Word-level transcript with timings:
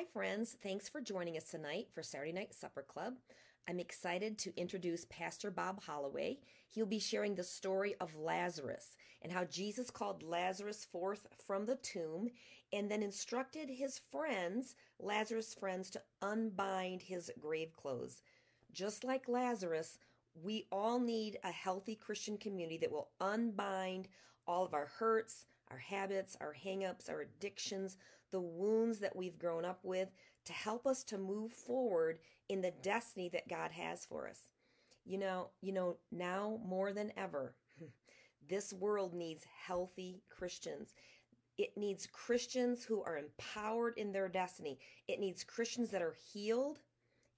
Hi, 0.00 0.06
friends. 0.14 0.56
Thanks 0.62 0.88
for 0.88 1.02
joining 1.02 1.36
us 1.36 1.50
tonight 1.50 1.88
for 1.92 2.02
Saturday 2.02 2.32
Night 2.32 2.54
Supper 2.54 2.80
Club. 2.80 3.16
I'm 3.68 3.78
excited 3.78 4.38
to 4.38 4.58
introduce 4.58 5.04
Pastor 5.10 5.50
Bob 5.50 5.82
Holloway. 5.82 6.38
He'll 6.70 6.86
be 6.86 6.98
sharing 6.98 7.34
the 7.34 7.44
story 7.44 7.96
of 8.00 8.16
Lazarus 8.16 8.96
and 9.20 9.30
how 9.30 9.44
Jesus 9.44 9.90
called 9.90 10.22
Lazarus 10.22 10.86
forth 10.90 11.26
from 11.46 11.66
the 11.66 11.76
tomb 11.76 12.30
and 12.72 12.90
then 12.90 13.02
instructed 13.02 13.68
his 13.68 14.00
friends, 14.10 14.74
Lazarus' 14.98 15.52
friends, 15.52 15.90
to 15.90 16.02
unbind 16.22 17.02
his 17.02 17.30
grave 17.38 17.74
clothes. 17.76 18.22
Just 18.72 19.04
like 19.04 19.28
Lazarus, 19.28 19.98
we 20.42 20.66
all 20.72 20.98
need 20.98 21.38
a 21.44 21.52
healthy 21.52 21.94
Christian 21.94 22.38
community 22.38 22.78
that 22.78 22.90
will 22.90 23.10
unbind 23.20 24.08
all 24.46 24.64
of 24.64 24.72
our 24.72 24.86
hurts, 24.86 25.44
our 25.70 25.76
habits, 25.76 26.38
our 26.40 26.56
hangups, 26.64 27.10
our 27.10 27.20
addictions, 27.20 27.98
the 28.30 28.40
wounds 28.40 28.98
that 29.00 29.16
we've 29.16 29.38
grown 29.38 29.64
up 29.64 29.80
with 29.82 30.08
to 30.44 30.52
help 30.52 30.86
us 30.86 31.04
to 31.04 31.18
move 31.18 31.52
forward 31.52 32.18
in 32.48 32.60
the 32.60 32.72
destiny 32.82 33.28
that 33.30 33.48
God 33.48 33.70
has 33.70 34.04
for 34.04 34.28
us. 34.28 34.48
You 35.04 35.18
know, 35.18 35.48
you 35.60 35.72
know, 35.72 35.96
now 36.10 36.60
more 36.64 36.92
than 36.92 37.12
ever, 37.16 37.54
this 38.48 38.72
world 38.72 39.14
needs 39.14 39.44
healthy 39.66 40.22
Christians. 40.28 40.94
It 41.58 41.76
needs 41.76 42.06
Christians 42.06 42.84
who 42.84 43.02
are 43.02 43.18
empowered 43.18 43.98
in 43.98 44.12
their 44.12 44.28
destiny. 44.28 44.78
It 45.08 45.20
needs 45.20 45.44
Christians 45.44 45.90
that 45.90 46.02
are 46.02 46.16
healed 46.32 46.78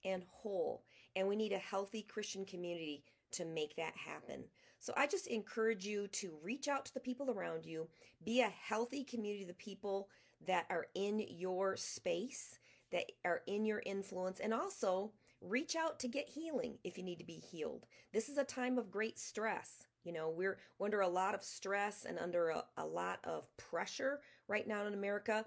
and 0.05 0.23
whole. 0.29 0.83
And 1.15 1.27
we 1.27 1.35
need 1.35 1.51
a 1.51 1.57
healthy 1.57 2.03
Christian 2.03 2.45
community 2.45 3.03
to 3.31 3.45
make 3.45 3.75
that 3.75 3.93
happen. 3.95 4.43
So 4.79 4.93
I 4.97 5.07
just 5.07 5.27
encourage 5.27 5.85
you 5.85 6.07
to 6.07 6.37
reach 6.43 6.67
out 6.67 6.85
to 6.85 6.93
the 6.93 6.99
people 6.99 7.31
around 7.31 7.65
you, 7.65 7.87
be 8.25 8.41
a 8.41 8.49
healthy 8.49 9.03
community 9.03 9.43
of 9.43 9.47
the 9.47 9.53
people 9.53 10.09
that 10.45 10.65
are 10.69 10.87
in 10.95 11.25
your 11.29 11.75
space, 11.77 12.59
that 12.91 13.11
are 13.25 13.41
in 13.47 13.65
your 13.65 13.81
influence, 13.85 14.39
and 14.39 14.53
also 14.53 15.11
reach 15.41 15.75
out 15.75 15.99
to 15.99 16.07
get 16.07 16.29
healing 16.29 16.77
if 16.83 16.97
you 16.97 17.03
need 17.03 17.19
to 17.19 17.25
be 17.25 17.33
healed. 17.33 17.85
This 18.13 18.29
is 18.29 18.37
a 18.37 18.43
time 18.43 18.77
of 18.77 18.91
great 18.91 19.19
stress. 19.19 19.87
You 20.03 20.13
know, 20.13 20.29
we're, 20.29 20.57
we're 20.77 20.87
under 20.87 21.01
a 21.01 21.07
lot 21.07 21.35
of 21.35 21.43
stress 21.43 22.05
and 22.05 22.19
under 22.19 22.49
a, 22.49 22.63
a 22.77 22.85
lot 22.85 23.19
of 23.23 23.45
pressure 23.57 24.21
right 24.47 24.67
now 24.67 24.85
in 24.85 24.93
America. 24.93 25.45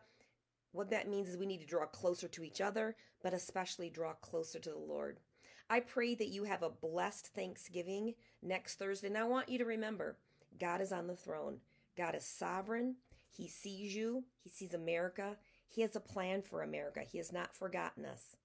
What 0.73 0.91
that 0.91 1.09
means 1.09 1.29
is 1.29 1.37
we 1.37 1.47
need 1.47 1.61
to 1.61 1.67
draw 1.67 1.87
closer 1.87 2.29
to 2.29 2.45
each 2.45 2.61
other, 2.61 2.97
but 3.23 3.33
especially 3.33 3.91
draw 3.91 4.13
closer 4.15 4.59
to 4.59 4.71
the 4.71 4.79
Lord. 4.79 5.21
I 5.69 5.81
pray 5.81 6.15
that 6.15 6.29
you 6.29 6.45
have 6.45 6.63
a 6.63 6.71
blessed 6.71 7.29
Thanksgiving 7.29 8.15
next 8.43 8.79
Thursday. 8.79 9.09
And 9.09 9.19
I 9.19 9.25
want 9.25 9.49
you 9.49 9.59
to 9.59 9.65
remember 9.65 10.19
God 10.59 10.81
is 10.81 10.93
on 10.93 11.07
the 11.07 11.17
throne, 11.17 11.59
God 11.97 12.15
is 12.15 12.25
sovereign. 12.25 12.97
He 13.37 13.49
sees 13.49 13.95
you, 13.95 14.25
He 14.43 14.51
sees 14.51 14.75
America. 14.75 15.37
He 15.69 15.83
has 15.83 15.97
a 15.97 16.01
plan 16.01 16.43
for 16.43 16.63
America. 16.63 17.01
He 17.01 17.19
has 17.19 17.33
not 17.33 17.55
forgotten 17.55 18.05
us. 18.05 18.37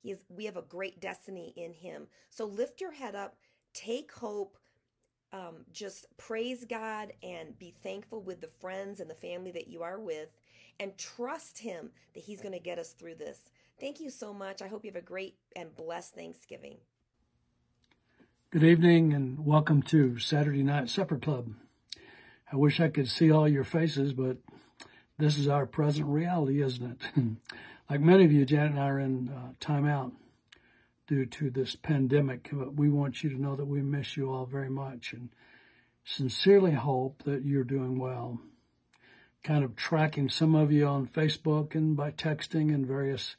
He 0.00 0.10
is, 0.10 0.24
we 0.28 0.46
have 0.46 0.56
a 0.56 0.62
great 0.62 1.00
destiny 1.00 1.52
in 1.56 1.72
Him. 1.72 2.08
So 2.30 2.44
lift 2.44 2.80
your 2.80 2.92
head 2.92 3.14
up, 3.14 3.36
take 3.72 4.12
hope, 4.12 4.56
um, 5.32 5.64
just 5.72 6.06
praise 6.18 6.64
God 6.64 7.12
and 7.22 7.58
be 7.58 7.74
thankful 7.82 8.22
with 8.22 8.40
the 8.40 8.50
friends 8.60 9.00
and 9.00 9.08
the 9.08 9.14
family 9.14 9.52
that 9.52 9.68
you 9.68 9.82
are 9.82 10.00
with, 10.00 10.28
and 10.80 10.96
trust 10.98 11.58
Him 11.58 11.90
that 12.14 12.24
He's 12.24 12.40
going 12.40 12.54
to 12.54 12.58
get 12.58 12.78
us 12.78 12.92
through 12.92 13.14
this. 13.14 13.38
Thank 13.80 14.00
you 14.00 14.10
so 14.10 14.34
much. 14.34 14.60
I 14.60 14.68
hope 14.68 14.84
you 14.84 14.90
have 14.90 15.02
a 15.02 15.06
great 15.06 15.36
and 15.54 15.74
blessed 15.74 16.14
Thanksgiving. 16.14 16.76
Good 18.50 18.64
evening 18.64 19.14
and 19.14 19.46
welcome 19.46 19.82
to 19.84 20.18
Saturday 20.18 20.62
Night 20.62 20.90
Supper 20.90 21.16
Club. 21.16 21.54
I 22.52 22.56
wish 22.56 22.80
I 22.80 22.88
could 22.88 23.08
see 23.08 23.32
all 23.32 23.48
your 23.48 23.64
faces, 23.64 24.12
but 24.12 24.36
this 25.18 25.38
is 25.38 25.48
our 25.48 25.64
present 25.64 26.06
reality, 26.06 26.62
isn't 26.62 27.00
it? 27.16 27.22
like 27.90 28.00
many 28.00 28.26
of 28.26 28.32
you, 28.32 28.44
Janet 28.44 28.72
and 28.72 28.80
I 28.80 28.88
are 28.88 29.00
in 29.00 29.30
uh, 29.30 29.52
timeout 29.58 30.12
due 31.06 31.24
to 31.24 31.48
this 31.48 31.74
pandemic, 31.76 32.50
but 32.52 32.74
we 32.74 32.90
want 32.90 33.22
you 33.22 33.30
to 33.30 33.40
know 33.40 33.56
that 33.56 33.64
we 33.64 33.80
miss 33.80 34.18
you 34.18 34.30
all 34.30 34.44
very 34.44 34.68
much 34.68 35.14
and 35.14 35.30
sincerely 36.04 36.72
hope 36.72 37.22
that 37.24 37.46
you're 37.46 37.64
doing 37.64 37.98
well. 37.98 38.38
Kind 39.42 39.64
of 39.64 39.74
tracking 39.74 40.28
some 40.28 40.54
of 40.54 40.70
you 40.70 40.86
on 40.86 41.08
Facebook 41.08 41.74
and 41.74 41.96
by 41.96 42.10
texting 42.10 42.72
and 42.74 42.86
various 42.86 43.36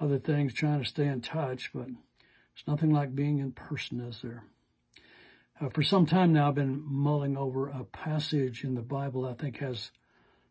other 0.00 0.18
things, 0.18 0.54
trying 0.54 0.82
to 0.82 0.88
stay 0.88 1.06
in 1.06 1.20
touch, 1.20 1.70
but 1.74 1.88
it's 2.54 2.66
nothing 2.66 2.90
like 2.90 3.14
being 3.14 3.38
in 3.38 3.52
person, 3.52 4.00
is 4.00 4.22
there? 4.22 4.44
Uh, 5.58 5.70
for 5.70 5.82
some 5.82 6.04
time 6.04 6.34
now, 6.34 6.48
I've 6.48 6.54
been 6.54 6.82
mulling 6.84 7.36
over 7.36 7.68
a 7.68 7.84
passage 7.84 8.62
in 8.62 8.74
the 8.74 8.82
Bible 8.82 9.24
I 9.24 9.32
think 9.32 9.58
has 9.58 9.90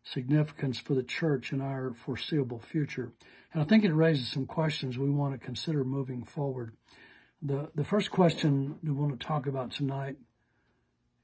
significance 0.02 0.80
for 0.80 0.94
the 0.94 1.02
church 1.04 1.52
in 1.52 1.60
our 1.60 1.92
foreseeable 1.94 2.58
future. 2.58 3.12
And 3.52 3.62
I 3.62 3.66
think 3.66 3.84
it 3.84 3.92
raises 3.92 4.28
some 4.28 4.46
questions 4.46 4.98
we 4.98 5.08
want 5.08 5.38
to 5.38 5.44
consider 5.44 5.84
moving 5.84 6.24
forward. 6.24 6.74
The, 7.40 7.70
the 7.76 7.84
first 7.84 8.10
question 8.10 8.78
we 8.82 8.90
want 8.90 9.18
to 9.18 9.24
talk 9.24 9.46
about 9.46 9.70
tonight 9.70 10.16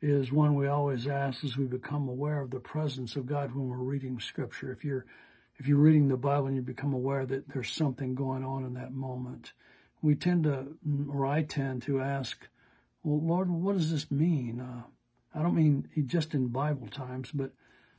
is 0.01 0.31
one 0.31 0.55
we 0.55 0.69
always 0.69 1.09
ask 1.09 1.43
as 1.43 1.57
we 1.57 1.65
become 1.65 2.09
aware 2.09 2.41
of 2.41 2.51
the 2.51 2.61
presence 2.61 3.17
of 3.17 3.27
God 3.27 3.53
when 3.53 3.69
we're 3.69 3.77
reading 3.79 4.21
scripture. 4.21 4.71
If 4.71 4.85
you're, 4.85 5.07
if 5.57 5.67
you're 5.67 5.79
reading 5.79 6.07
the 6.07 6.17
Bible 6.17 6.47
and 6.47 6.57
you 6.57 6.63
become 6.63 6.95
aware 6.95 7.27
that 7.27 7.49
there's 7.49 7.73
something 7.73 8.15
going 8.15 8.45
on 8.45 8.65
in 8.65 8.75
that 8.75 8.93
moment, 8.93 9.53
we 10.03 10.15
tend 10.15 10.45
to, 10.45 10.69
or 11.13 11.27
I 11.27 11.43
tend 11.43 11.83
to 11.83 12.01
ask, 12.01 12.47
well, 13.03 13.21
Lord, 13.21 13.51
what 13.51 13.77
does 13.77 13.91
this 13.91 14.11
mean? 14.11 14.61
Uh, 14.61 14.83
I 15.35 15.43
don't 15.43 15.55
mean 15.55 15.89
just 16.07 16.35
in 16.35 16.49
Bible 16.49 16.89
times, 16.89 17.31
but 17.33 17.53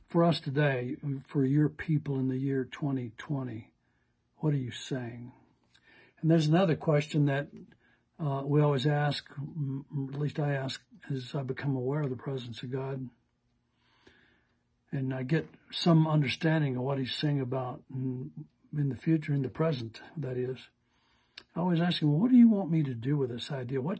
for 0.08 0.24
us 0.24 0.40
today, 0.40 0.96
for 1.26 1.44
your 1.44 1.68
people 1.68 2.18
in 2.18 2.28
the 2.28 2.38
year 2.38 2.64
2020, 2.70 3.70
what 4.38 4.54
are 4.54 4.58
you 4.58 4.70
saying? 4.70 5.32
And 6.20 6.30
there's 6.30 6.46
another 6.46 6.76
question 6.76 7.26
that 7.26 7.48
uh, 8.18 8.42
we 8.44 8.62
always 8.62 8.86
ask, 8.86 9.28
at 10.14 10.20
least 10.20 10.38
I 10.38 10.52
ask, 10.52 10.80
as 11.12 11.34
I 11.34 11.42
become 11.42 11.76
aware 11.76 12.02
of 12.02 12.10
the 12.10 12.16
presence 12.16 12.62
of 12.62 12.70
God. 12.70 13.08
And 14.90 15.12
I 15.12 15.24
get 15.24 15.48
some 15.70 16.06
understanding 16.06 16.76
of 16.76 16.82
what 16.82 16.98
he's 16.98 17.14
saying 17.14 17.40
about 17.40 17.82
in, 17.92 18.30
in 18.76 18.88
the 18.88 18.96
future, 18.96 19.34
in 19.34 19.42
the 19.42 19.48
present, 19.48 20.00
that 20.16 20.36
is. 20.36 20.58
I 21.56 21.60
always 21.60 21.80
ask 21.80 22.00
him, 22.00 22.12
well, 22.12 22.20
what 22.20 22.30
do 22.30 22.36
you 22.36 22.48
want 22.48 22.70
me 22.70 22.82
to 22.84 22.94
do 22.94 23.16
with 23.16 23.30
this 23.30 23.50
idea? 23.50 23.80
What, 23.80 23.98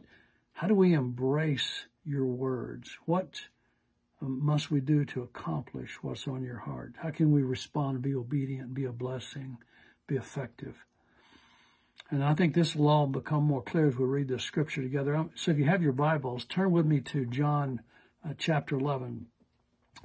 how 0.55 0.67
do 0.67 0.73
we 0.73 0.93
embrace 0.93 1.85
your 2.05 2.25
words? 2.25 2.97
What 3.05 3.41
um, 4.21 4.43
must 4.43 4.71
we 4.71 4.79
do 4.79 5.03
to 5.03 5.21
accomplish 5.21 5.97
what's 6.01 6.29
on 6.29 6.43
your 6.43 6.59
heart? 6.59 6.93
How 6.97 7.11
can 7.11 7.31
we 7.31 7.43
respond, 7.43 8.01
be 8.01 8.15
obedient, 8.15 8.73
be 8.73 8.85
a 8.85 8.93
blessing, 8.93 9.57
be 10.07 10.15
effective? 10.15 10.77
And 12.09 12.23
I 12.23 12.35
think 12.35 12.53
this 12.53 12.73
will 12.73 12.87
all 12.87 13.05
become 13.05 13.43
more 13.43 13.63
clear 13.63 13.89
as 13.89 13.97
we 13.97 14.05
read 14.05 14.29
the 14.29 14.39
scripture 14.39 14.81
together. 14.81 15.13
Um, 15.13 15.31
so 15.35 15.51
if 15.51 15.57
you 15.57 15.65
have 15.65 15.83
your 15.83 15.91
Bibles, 15.91 16.45
turn 16.45 16.71
with 16.71 16.85
me 16.85 17.01
to 17.01 17.25
John 17.25 17.81
uh, 18.25 18.33
chapter 18.37 18.77
11. 18.77 19.25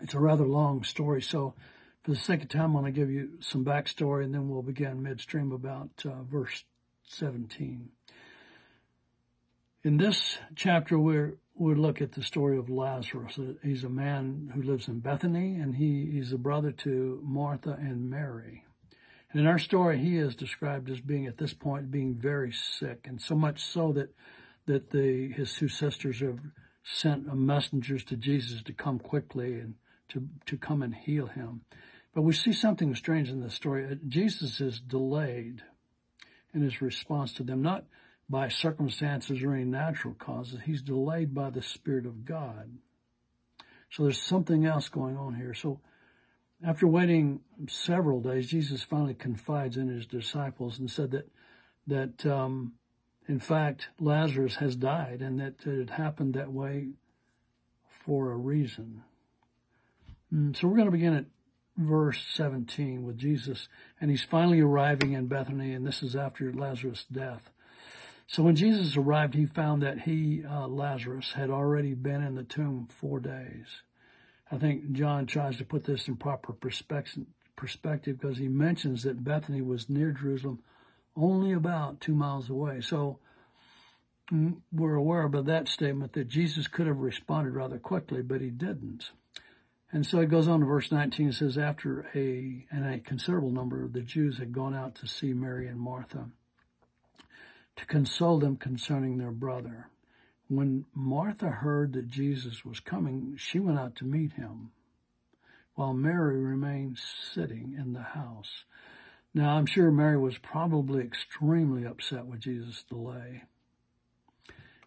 It's 0.03 0.15
a 0.15 0.19
rather 0.19 0.47
long 0.47 0.83
story, 0.83 1.23
so 1.23 1.55
for 2.03 2.11
the 2.11 2.17
sake 2.17 2.43
of 2.43 2.49
time, 2.49 2.77
I'm 2.77 2.83
going 2.83 2.93
to 2.93 3.01
give 3.01 3.11
you 3.11 3.39
some 3.39 3.65
backstory 3.65 4.25
and 4.25 4.35
then 4.35 4.49
we'll 4.49 4.63
begin 4.63 5.01
midstream 5.01 5.53
about 5.53 5.91
uh, 6.05 6.25
verse 6.25 6.65
17. 7.05 7.91
In 9.83 9.97
this 9.97 10.37
chapter, 10.57 10.99
we're, 10.99 11.39
we 11.55 11.75
look 11.75 12.03
at 12.03 12.13
the 12.13 12.23
story 12.23 12.59
of 12.59 12.69
Lazarus. 12.69 13.39
Uh, 13.39 13.55
he's 13.63 13.83
a 13.83 13.89
man 13.89 14.51
who 14.55 14.63
lives 14.63 14.89
in 14.89 15.01
Bethany, 15.01 15.55
and 15.55 15.75
he, 15.75 16.11
he's 16.13 16.35
a 16.35 16.39
brother 16.39 16.71
to 16.71 17.19
Martha 17.25 17.79
and 17.81 18.11
Mary. 18.11 18.65
And 19.33 19.41
in 19.41 19.47
our 19.47 19.59
story, 19.59 19.99
he 19.99 20.19
is 20.19 20.37
described 20.37 20.91
as 20.91 21.01
being, 21.01 21.27
at 21.27 21.39
this 21.39 21.55
point, 21.55 21.91
being 21.91 22.15
very 22.15 22.53
sick, 22.53 23.07
and 23.09 23.23
so 23.23 23.35
much 23.35 23.65
so 23.65 23.93
that 23.93 24.15
that 24.67 24.91
the 24.91 25.33
his 25.35 25.55
two 25.55 25.69
sisters 25.69 26.21
have 26.21 26.41
sent 26.85 27.35
messengers 27.35 28.05
to 28.05 28.17
Jesus 28.17 28.63
to 28.65 28.75
come 28.75 28.99
quickly 28.99 29.55
and 29.55 29.77
to 30.11 30.29
to 30.45 30.59
come 30.59 30.83
and 30.83 30.95
heal 30.95 31.27
him. 31.27 31.63
But 32.15 32.23
we 32.23 32.35
see 32.35 32.53
something 32.53 32.95
strange 32.95 33.31
in 33.31 33.41
this 33.41 33.55
story. 33.55 33.87
Uh, 33.87 33.95
Jesus 34.07 34.61
is 34.61 34.79
delayed 34.79 35.63
in 36.53 36.61
his 36.61 36.83
response 36.83 37.33
to 37.35 37.43
them, 37.43 37.63
not 37.63 37.87
by 38.31 38.49
circumstances 38.49 39.43
or 39.43 39.53
any 39.53 39.65
natural 39.65 40.15
causes. 40.15 40.61
He's 40.65 40.83
delayed 40.83 41.35
by 41.35 41.51
the 41.51 41.63
Spirit 41.63 42.07
of 42.07 42.25
God. 42.25 42.71
So 43.91 44.05
there's 44.05 44.23
something 44.23 44.65
else 44.65 44.89
going 44.89 45.17
on 45.17 45.35
here. 45.35 45.53
So 45.53 45.81
after 46.65 46.87
waiting 46.87 47.41
several 47.69 48.21
days, 48.21 48.49
Jesus 48.49 48.85
finally 48.85 49.15
confides 49.15 49.77
in 49.77 49.89
his 49.89 50.07
disciples 50.07 50.79
and 50.79 50.89
said 50.89 51.11
that 51.11 51.29
that 51.87 52.25
um, 52.25 52.75
in 53.29 53.41
fact 53.41 53.89
Lazarus 53.99 54.57
has 54.57 54.77
died 54.77 55.23
and 55.23 55.41
that 55.41 55.67
it 55.67 55.91
happened 55.91 56.35
that 56.35 56.53
way 56.53 56.91
for 57.89 58.31
a 58.31 58.37
reason. 58.37 59.03
And 60.31 60.55
mm, 60.55 60.57
so 60.57 60.69
we're 60.69 60.77
going 60.77 60.87
to 60.87 60.93
begin 60.93 61.15
at 61.15 61.25
verse 61.77 62.23
17 62.35 63.05
with 63.05 63.19
Jesus, 63.19 63.69
and 64.01 64.11
he's 64.11 64.23
finally 64.23 64.61
arriving 64.61 65.13
in 65.13 65.27
Bethany, 65.27 65.73
and 65.73 65.87
this 65.87 66.03
is 66.03 66.15
after 66.15 66.53
Lazarus' 66.53 67.07
death. 67.11 67.51
So 68.31 68.45
when 68.45 68.55
Jesus 68.55 68.97
arrived, 68.97 69.35
he 69.35 69.45
found 69.45 69.83
that 69.83 70.03
he, 70.03 70.45
uh, 70.49 70.69
Lazarus, 70.69 71.33
had 71.33 71.51
already 71.51 71.95
been 71.95 72.23
in 72.23 72.37
the 72.37 72.45
tomb 72.45 72.87
four 72.89 73.19
days. 73.19 73.67
I 74.53 74.57
think 74.57 74.93
John 74.93 75.27
tries 75.27 75.57
to 75.57 75.65
put 75.65 75.83
this 75.83 76.07
in 76.07 76.15
proper 76.15 76.53
perspective, 76.53 77.27
because 78.21 78.39
he 78.39 78.47
mentions 78.47 79.03
that 79.03 79.25
Bethany 79.25 79.63
was 79.63 79.91
near 79.91 80.13
Jerusalem, 80.13 80.61
only 81.17 81.53
about 81.53 82.01
two 82.01 82.15
miles 82.15 82.49
away. 82.49 82.83
So 82.83 83.19
mm, 84.33 84.59
we're 84.73 84.95
aware 84.95 85.25
of 85.25 85.47
that 85.47 85.67
statement 85.67 86.13
that 86.13 86.29
Jesus 86.29 86.69
could 86.69 86.87
have 86.87 86.99
responded 86.99 87.55
rather 87.55 87.81
quickly, 87.81 88.23
but 88.23 88.41
he 88.41 88.51
didn't. 88.51 89.11
And 89.91 90.07
so 90.07 90.21
it 90.21 90.31
goes 90.31 90.47
on 90.47 90.61
to 90.61 90.67
verse 90.67 90.93
19. 90.93 91.31
It 91.31 91.35
says, 91.35 91.59
After 91.59 92.09
a, 92.15 92.65
and 92.71 92.95
a 92.95 93.01
considerable 93.01 93.51
number 93.51 93.85
of 93.85 93.93
the 93.93 94.03
Jews 94.03 94.39
had 94.39 94.53
gone 94.53 94.73
out 94.73 94.95
to 94.97 95.09
see 95.09 95.33
Mary 95.33 95.67
and 95.67 95.81
Martha 95.81 96.29
to 97.81 97.87
console 97.87 98.39
them 98.39 98.57
concerning 98.57 99.17
their 99.17 99.31
brother. 99.31 99.89
When 100.49 100.85
Martha 100.95 101.49
heard 101.49 101.95
that 101.95 102.11
Jesus 102.11 102.63
was 102.63 102.79
coming, 102.79 103.37
she 103.39 103.59
went 103.59 103.79
out 103.79 103.97
to 103.97 104.05
meet 104.05 104.35
him, 104.35 104.73
while 105.77 105.95
Mary 105.95 106.39
remained 106.39 106.99
sitting 106.99 107.75
in 107.79 107.95
the 107.95 108.03
house. 108.03 108.65
Now, 109.33 109.57
I'm 109.57 109.65
sure 109.65 109.91
Mary 109.91 110.19
was 110.19 110.37
probably 110.37 111.03
extremely 111.03 111.87
upset 111.87 112.27
with 112.27 112.41
Jesus' 112.41 112.83
delay 112.83 113.45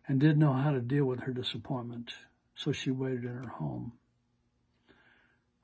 and 0.08 0.20
didn't 0.20 0.40
know 0.40 0.54
how 0.54 0.72
to 0.72 0.80
deal 0.80 1.06
with 1.06 1.22
her 1.22 1.34
disappointment, 1.34 2.14
so 2.54 2.72
she 2.72 2.92
waited 2.92 3.24
in 3.24 3.34
her 3.34 3.48
home. 3.48 3.94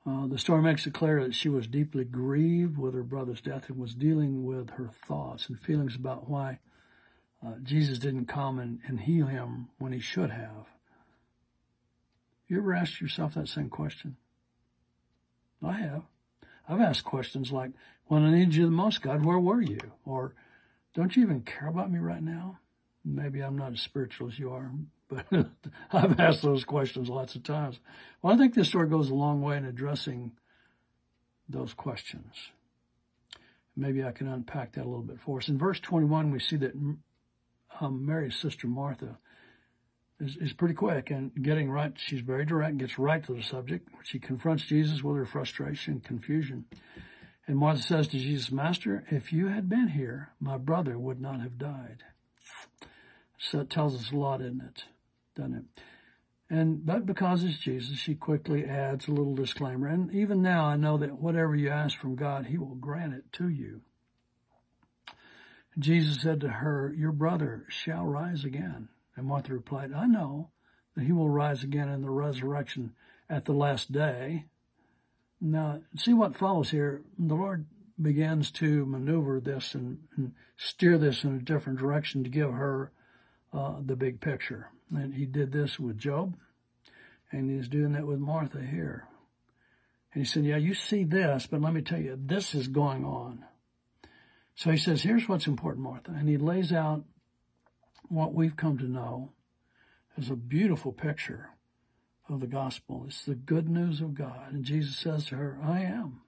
Uh, 0.04 0.26
the 0.26 0.38
story 0.38 0.62
makes 0.62 0.84
it 0.84 0.94
clear 0.94 1.22
that 1.22 1.34
she 1.34 1.48
was 1.48 1.68
deeply 1.68 2.04
grieved 2.04 2.76
with 2.76 2.94
her 2.94 3.04
brother's 3.04 3.42
death 3.42 3.68
and 3.68 3.78
was 3.78 3.94
dealing 3.94 4.44
with 4.44 4.70
her 4.70 4.90
thoughts 5.06 5.48
and 5.48 5.60
feelings 5.60 5.94
about 5.94 6.28
why 6.28 6.58
uh, 7.44 7.52
Jesus 7.62 7.98
didn't 7.98 8.26
come 8.26 8.58
and, 8.58 8.80
and 8.86 9.00
heal 9.00 9.26
him 9.26 9.68
when 9.78 9.92
he 9.92 10.00
should 10.00 10.30
have. 10.30 10.66
You 12.48 12.58
ever 12.58 12.74
asked 12.74 13.00
yourself 13.00 13.34
that 13.34 13.48
same 13.48 13.70
question? 13.70 14.16
I 15.62 15.72
have. 15.72 16.02
I've 16.68 16.80
asked 16.80 17.04
questions 17.04 17.52
like, 17.52 17.70
when 18.06 18.24
I 18.24 18.30
need 18.30 18.54
you 18.54 18.64
the 18.64 18.70
most, 18.70 19.02
God, 19.02 19.24
where 19.24 19.38
were 19.38 19.62
you? 19.62 19.78
Or, 20.04 20.34
don't 20.94 21.14
you 21.16 21.22
even 21.22 21.42
care 21.42 21.68
about 21.68 21.90
me 21.90 21.98
right 21.98 22.22
now? 22.22 22.58
Maybe 23.04 23.40
I'm 23.40 23.56
not 23.56 23.72
as 23.72 23.80
spiritual 23.80 24.28
as 24.28 24.38
you 24.38 24.50
are, 24.50 24.70
but 25.08 25.26
I've 25.92 26.18
asked 26.20 26.42
those 26.42 26.64
questions 26.64 27.08
lots 27.08 27.34
of 27.34 27.42
times. 27.42 27.78
Well, 28.20 28.34
I 28.34 28.36
think 28.36 28.54
this 28.54 28.68
story 28.68 28.88
goes 28.88 29.10
a 29.10 29.14
long 29.14 29.42
way 29.42 29.56
in 29.56 29.64
addressing 29.64 30.32
those 31.48 31.72
questions. 31.72 32.34
Maybe 33.76 34.04
I 34.04 34.12
can 34.12 34.28
unpack 34.28 34.72
that 34.72 34.84
a 34.84 34.88
little 34.88 35.02
bit 35.02 35.20
for 35.20 35.38
us. 35.38 35.48
In 35.48 35.56
verse 35.56 35.80
21, 35.80 36.30
we 36.30 36.40
see 36.40 36.56
that 36.56 36.74
um, 37.80 38.06
Mary's 38.06 38.36
sister 38.36 38.66
Martha 38.66 39.18
is, 40.20 40.36
is 40.36 40.52
pretty 40.52 40.74
quick 40.74 41.10
and 41.10 41.32
getting 41.42 41.70
right. 41.70 41.92
She's 41.96 42.20
very 42.20 42.44
direct, 42.44 42.70
and 42.70 42.80
gets 42.80 42.98
right 42.98 43.24
to 43.24 43.34
the 43.34 43.42
subject. 43.42 43.88
She 44.04 44.18
confronts 44.18 44.64
Jesus 44.64 45.02
with 45.02 45.16
her 45.16 45.26
frustration, 45.26 45.94
and 45.94 46.04
confusion. 46.04 46.66
And 47.46 47.56
Martha 47.58 47.82
says 47.82 48.08
to 48.08 48.18
Jesus, 48.18 48.52
Master, 48.52 49.04
if 49.10 49.32
you 49.32 49.48
had 49.48 49.68
been 49.68 49.88
here, 49.88 50.30
my 50.38 50.56
brother 50.58 50.98
would 50.98 51.20
not 51.20 51.40
have 51.40 51.58
died. 51.58 52.04
So 53.38 53.60
it 53.60 53.70
tells 53.70 53.94
us 53.94 54.12
a 54.12 54.16
lot, 54.16 54.42
isn't 54.42 54.60
it? 54.60 54.84
Doesn't 55.34 55.54
it? 55.54 55.82
And 56.50 56.84
but 56.84 57.06
because 57.06 57.44
it's 57.44 57.58
Jesus, 57.58 57.98
she 57.98 58.14
quickly 58.14 58.64
adds 58.64 59.06
a 59.06 59.12
little 59.12 59.34
disclaimer. 59.34 59.86
And 59.86 60.12
even 60.12 60.42
now 60.42 60.64
I 60.64 60.76
know 60.76 60.98
that 60.98 61.20
whatever 61.20 61.54
you 61.54 61.70
ask 61.70 61.96
from 61.98 62.16
God, 62.16 62.46
he 62.46 62.58
will 62.58 62.74
grant 62.74 63.14
it 63.14 63.32
to 63.34 63.48
you. 63.48 63.82
Jesus 65.78 66.22
said 66.22 66.40
to 66.40 66.48
her, 66.48 66.94
Your 66.96 67.12
brother 67.12 67.64
shall 67.68 68.04
rise 68.04 68.44
again. 68.44 68.88
And 69.16 69.26
Martha 69.26 69.52
replied, 69.52 69.92
I 69.92 70.06
know 70.06 70.50
that 70.94 71.04
he 71.04 71.12
will 71.12 71.28
rise 71.28 71.62
again 71.62 71.88
in 71.88 72.02
the 72.02 72.10
resurrection 72.10 72.94
at 73.28 73.44
the 73.44 73.52
last 73.52 73.92
day. 73.92 74.46
Now, 75.40 75.80
see 75.96 76.12
what 76.12 76.36
follows 76.36 76.70
here. 76.70 77.02
The 77.18 77.34
Lord 77.34 77.66
begins 78.00 78.50
to 78.52 78.84
maneuver 78.86 79.40
this 79.40 79.74
and, 79.74 79.98
and 80.16 80.32
steer 80.56 80.98
this 80.98 81.24
in 81.24 81.36
a 81.36 81.40
different 81.40 81.78
direction 81.78 82.24
to 82.24 82.30
give 82.30 82.52
her 82.52 82.92
uh, 83.52 83.76
the 83.84 83.96
big 83.96 84.20
picture. 84.20 84.70
And 84.94 85.14
he 85.14 85.26
did 85.26 85.52
this 85.52 85.78
with 85.78 85.98
Job, 85.98 86.34
and 87.30 87.50
he's 87.50 87.68
doing 87.68 87.92
that 87.92 88.06
with 88.06 88.18
Martha 88.18 88.60
here. 88.60 89.06
And 90.12 90.24
he 90.24 90.28
said, 90.28 90.44
Yeah, 90.44 90.56
you 90.56 90.74
see 90.74 91.04
this, 91.04 91.46
but 91.46 91.60
let 91.60 91.72
me 91.72 91.82
tell 91.82 92.00
you, 92.00 92.18
this 92.20 92.54
is 92.54 92.68
going 92.68 93.04
on. 93.04 93.44
So 94.54 94.70
he 94.70 94.76
says, 94.76 95.02
Here's 95.02 95.28
what's 95.28 95.46
important, 95.46 95.84
Martha. 95.84 96.12
And 96.12 96.28
he 96.28 96.36
lays 96.36 96.72
out 96.72 97.04
what 98.08 98.34
we've 98.34 98.56
come 98.56 98.78
to 98.78 98.84
know 98.84 99.30
as 100.18 100.30
a 100.30 100.36
beautiful 100.36 100.92
picture 100.92 101.50
of 102.28 102.40
the 102.40 102.46
gospel. 102.46 103.04
It's 103.06 103.24
the 103.24 103.34
good 103.34 103.68
news 103.68 104.00
of 104.00 104.14
God. 104.14 104.52
And 104.52 104.64
Jesus 104.64 104.96
says 104.96 105.26
to 105.26 105.36
her, 105.36 105.58
I 105.62 105.80
am 105.80 106.20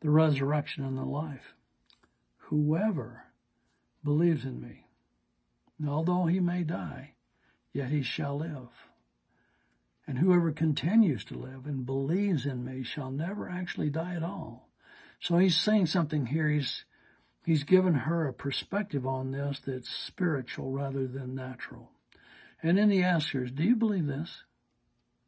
the 0.00 0.10
resurrection 0.10 0.84
and 0.84 0.96
the 0.96 1.04
life. 1.04 1.54
Whoever 2.48 3.24
believes 4.04 4.44
in 4.44 4.60
me, 4.60 4.86
although 5.86 6.26
he 6.26 6.40
may 6.40 6.62
die, 6.62 7.14
yet 7.72 7.90
he 7.90 8.02
shall 8.02 8.38
live. 8.38 8.68
And 10.06 10.18
whoever 10.18 10.52
continues 10.52 11.24
to 11.26 11.38
live 11.38 11.66
and 11.66 11.86
believes 11.86 12.44
in 12.44 12.64
me 12.64 12.82
shall 12.82 13.10
never 13.10 13.48
actually 13.48 13.88
die 13.88 14.14
at 14.14 14.22
all. 14.22 14.68
So 15.20 15.38
he's 15.38 15.56
saying 15.56 15.86
something 15.86 16.26
here. 16.26 16.48
He's 16.48 16.84
He's 17.44 17.64
given 17.64 17.94
her 17.94 18.26
a 18.26 18.32
perspective 18.32 19.06
on 19.06 19.30
this 19.30 19.60
that's 19.66 19.90
spiritual 19.90 20.72
rather 20.72 21.06
than 21.06 21.34
natural. 21.34 21.90
And 22.62 22.78
then 22.78 22.90
he 22.90 23.02
asks 23.02 23.32
her, 23.32 23.44
Do 23.46 23.62
you 23.62 23.76
believe 23.76 24.06
this? 24.06 24.44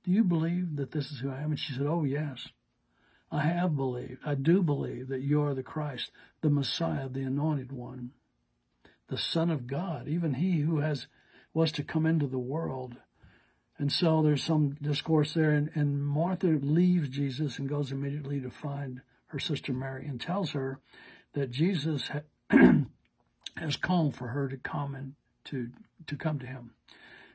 Do 0.02 0.10
you 0.10 0.24
believe 0.24 0.76
that 0.76 0.92
this 0.92 1.12
is 1.12 1.20
who 1.20 1.30
I 1.30 1.40
am? 1.40 1.50
And 1.50 1.60
she 1.60 1.74
said, 1.74 1.86
Oh, 1.86 2.04
yes. 2.04 2.48
I 3.30 3.42
have 3.42 3.76
believed. 3.76 4.20
I 4.24 4.34
do 4.34 4.62
believe 4.62 5.08
that 5.08 5.20
you 5.20 5.42
are 5.42 5.52
the 5.52 5.62
Christ, 5.62 6.10
the 6.40 6.48
Messiah, 6.48 7.08
the 7.08 7.22
anointed 7.22 7.72
one, 7.72 8.12
the 9.08 9.18
Son 9.18 9.50
of 9.50 9.66
God, 9.66 10.08
even 10.08 10.34
he 10.34 10.60
who 10.60 10.78
has 10.78 11.08
was 11.52 11.72
to 11.72 11.82
come 11.82 12.06
into 12.06 12.26
the 12.26 12.38
world. 12.38 12.96
And 13.78 13.92
so 13.92 14.22
there's 14.22 14.44
some 14.44 14.76
discourse 14.80 15.34
there, 15.34 15.50
and, 15.50 15.70
and 15.74 16.06
Martha 16.06 16.46
leaves 16.46 17.08
Jesus 17.08 17.58
and 17.58 17.68
goes 17.68 17.92
immediately 17.92 18.40
to 18.40 18.50
find 18.50 19.02
her 19.28 19.38
sister 19.38 19.72
Mary 19.72 20.06
and 20.06 20.20
tells 20.20 20.52
her 20.52 20.80
that 21.36 21.50
Jesus 21.50 22.10
has 23.56 23.76
called 23.76 24.16
for 24.16 24.28
her 24.28 24.48
to 24.48 24.56
come 24.56 24.94
and 24.94 25.12
to 25.44 25.68
to 26.06 26.16
come 26.16 26.38
to 26.38 26.46
him. 26.46 26.70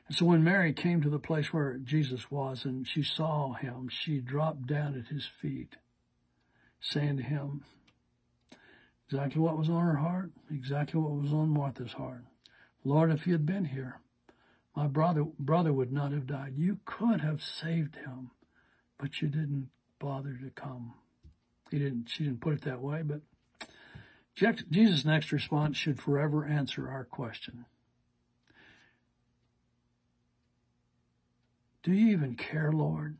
And 0.08 0.16
so 0.16 0.26
when 0.26 0.42
Mary 0.42 0.72
came 0.72 1.00
to 1.02 1.08
the 1.08 1.20
place 1.20 1.52
where 1.52 1.78
Jesus 1.78 2.28
was 2.28 2.64
and 2.64 2.86
she 2.86 3.04
saw 3.04 3.52
him, 3.52 3.88
she 3.88 4.18
dropped 4.18 4.66
down 4.66 4.98
at 4.98 5.14
his 5.14 5.24
feet, 5.24 5.76
saying 6.80 7.18
to 7.18 7.22
him 7.22 7.62
exactly 9.06 9.40
what 9.40 9.56
was 9.56 9.68
on 9.68 9.86
her 9.86 9.96
heart, 9.96 10.32
exactly 10.50 11.00
what 11.00 11.22
was 11.22 11.32
on 11.32 11.48
Martha's 11.48 11.92
heart. 11.92 12.24
Lord, 12.84 13.12
if 13.12 13.24
you 13.28 13.34
had 13.34 13.46
been 13.46 13.66
here, 13.66 14.00
my 14.74 14.88
brother 14.88 15.24
brother 15.38 15.72
would 15.72 15.92
not 15.92 16.10
have 16.10 16.26
died. 16.26 16.54
You 16.56 16.78
could 16.86 17.20
have 17.20 17.40
saved 17.40 17.94
him, 17.94 18.32
but 18.98 19.22
you 19.22 19.28
didn't 19.28 19.68
bother 20.00 20.36
to 20.42 20.50
come. 20.50 20.94
He 21.70 21.78
didn't 21.78 22.08
she 22.08 22.24
didn't 22.24 22.40
put 22.40 22.54
it 22.54 22.62
that 22.62 22.80
way, 22.80 23.02
but 23.02 23.20
Jesus' 24.34 25.04
next 25.04 25.32
response 25.32 25.76
should 25.76 26.00
forever 26.00 26.44
answer 26.46 26.88
our 26.88 27.04
question. 27.04 27.66
Do 31.82 31.92
you 31.92 32.12
even 32.12 32.36
care, 32.36 32.72
Lord? 32.72 33.16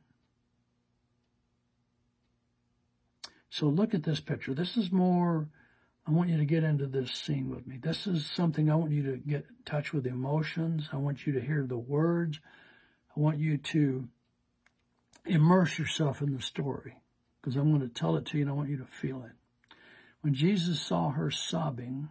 So 3.51 3.67
look 3.67 3.93
at 3.93 4.05
this 4.05 4.21
picture. 4.21 4.55
This 4.55 4.77
is 4.77 4.91
more, 4.91 5.49
I 6.07 6.13
want 6.13 6.31
you 6.31 6.39
to 6.39 6.45
get 6.45 6.65
into 6.65 6.87
this 6.87 7.11
scene 7.11 7.51
with 7.51 7.67
me. 7.67 7.77
This 7.77 8.07
is 8.07 8.25
something 8.25 8.71
I 8.71 8.77
want 8.77 8.93
you 8.93 9.03
to 9.11 9.19
get 9.19 9.45
in 9.49 9.57
touch 9.67 9.93
with 9.93 10.07
emotions. 10.07 10.89
I 10.93 10.97
want 10.97 11.27
you 11.27 11.35
to 11.35 11.41
hear 11.41 11.67
the 11.67 11.77
words. 11.77 12.41
I 13.15 13.21
want 13.21 13.39
you 13.39 13.59
to 13.59 14.09
immerse 15.27 15.79
yourself 15.79 16.23
in 16.23 16.35
the 16.35 16.41
story 16.41 16.97
because 17.41 17.57
I'm 17.57 17.77
going 17.77 17.87
to 17.87 17.95
tell 17.95 18.17
it 18.17 18.25
to 18.27 18.39
you 18.39 18.45
and 18.45 18.51
I 18.51 18.55
want 18.55 18.71
you 18.71 18.79
to 18.79 18.87
feel 18.87 19.23
it. 19.25 19.33
When 20.23 20.35
Jesus 20.35 20.81
saw 20.81 21.11
her 21.11 21.31
sobbing, 21.31 22.09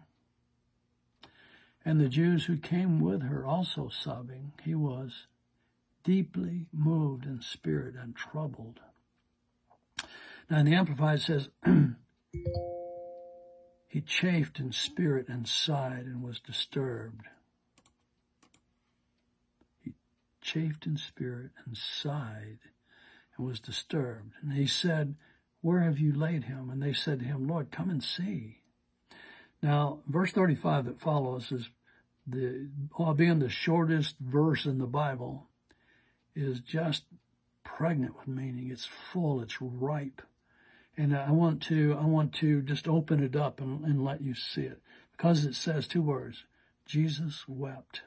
and 1.84 2.00
the 2.00 2.08
Jews 2.08 2.44
who 2.44 2.56
came 2.58 3.00
with 3.00 3.22
her 3.22 3.44
also 3.44 3.88
sobbing, 3.88 4.52
he 4.62 4.74
was 4.74 5.26
deeply 6.04 6.66
moved 6.72 7.24
in 7.24 7.40
spirit 7.40 7.94
and 8.00 8.14
troubled. 8.14 8.80
Now, 10.50 10.58
in 10.58 10.66
the 10.66 10.74
Amplified 10.74 11.22
says, 11.22 11.48
he 13.88 14.00
chafed 14.02 14.58
in 14.58 14.72
spirit 14.72 15.28
and 15.28 15.48
sighed 15.48 16.04
and 16.04 16.22
was 16.22 16.38
disturbed. 16.38 17.26
He 19.80 19.94
chafed 20.42 20.86
in 20.86 20.98
spirit 20.98 21.52
and 21.64 21.76
sighed 21.76 22.58
and 23.36 23.46
was 23.46 23.58
disturbed. 23.58 24.34
And 24.42 24.52
he 24.52 24.66
said, 24.66 25.14
where 25.62 25.80
have 25.80 25.98
you 25.98 26.12
laid 26.12 26.44
him? 26.44 26.68
And 26.70 26.82
they 26.82 26.92
said 26.92 27.20
to 27.20 27.24
him, 27.24 27.48
Lord, 27.48 27.70
come 27.70 27.88
and 27.88 28.02
see. 28.02 28.58
Now, 29.62 30.00
verse 30.06 30.32
35 30.32 30.86
that 30.86 31.00
follows 31.00 31.50
is 31.52 31.70
the, 32.26 32.68
while 32.96 33.14
being 33.14 33.38
the 33.38 33.48
shortest 33.48 34.16
verse 34.20 34.66
in 34.66 34.78
the 34.78 34.86
Bible, 34.86 35.46
is 36.34 36.60
just 36.60 37.04
pregnant 37.64 38.16
with 38.18 38.28
meaning. 38.28 38.70
It's 38.70 38.86
full, 38.86 39.40
it's 39.40 39.60
ripe. 39.60 40.22
And 40.96 41.16
I 41.16 41.30
want 41.30 41.62
to, 41.64 41.96
I 41.98 42.04
want 42.04 42.34
to 42.34 42.60
just 42.62 42.88
open 42.88 43.22
it 43.22 43.36
up 43.36 43.60
and, 43.60 43.84
and 43.84 44.04
let 44.04 44.20
you 44.20 44.34
see 44.34 44.62
it 44.62 44.80
because 45.12 45.44
it 45.44 45.54
says 45.54 45.86
two 45.86 46.02
words, 46.02 46.44
Jesus 46.86 47.44
wept. 47.46 48.02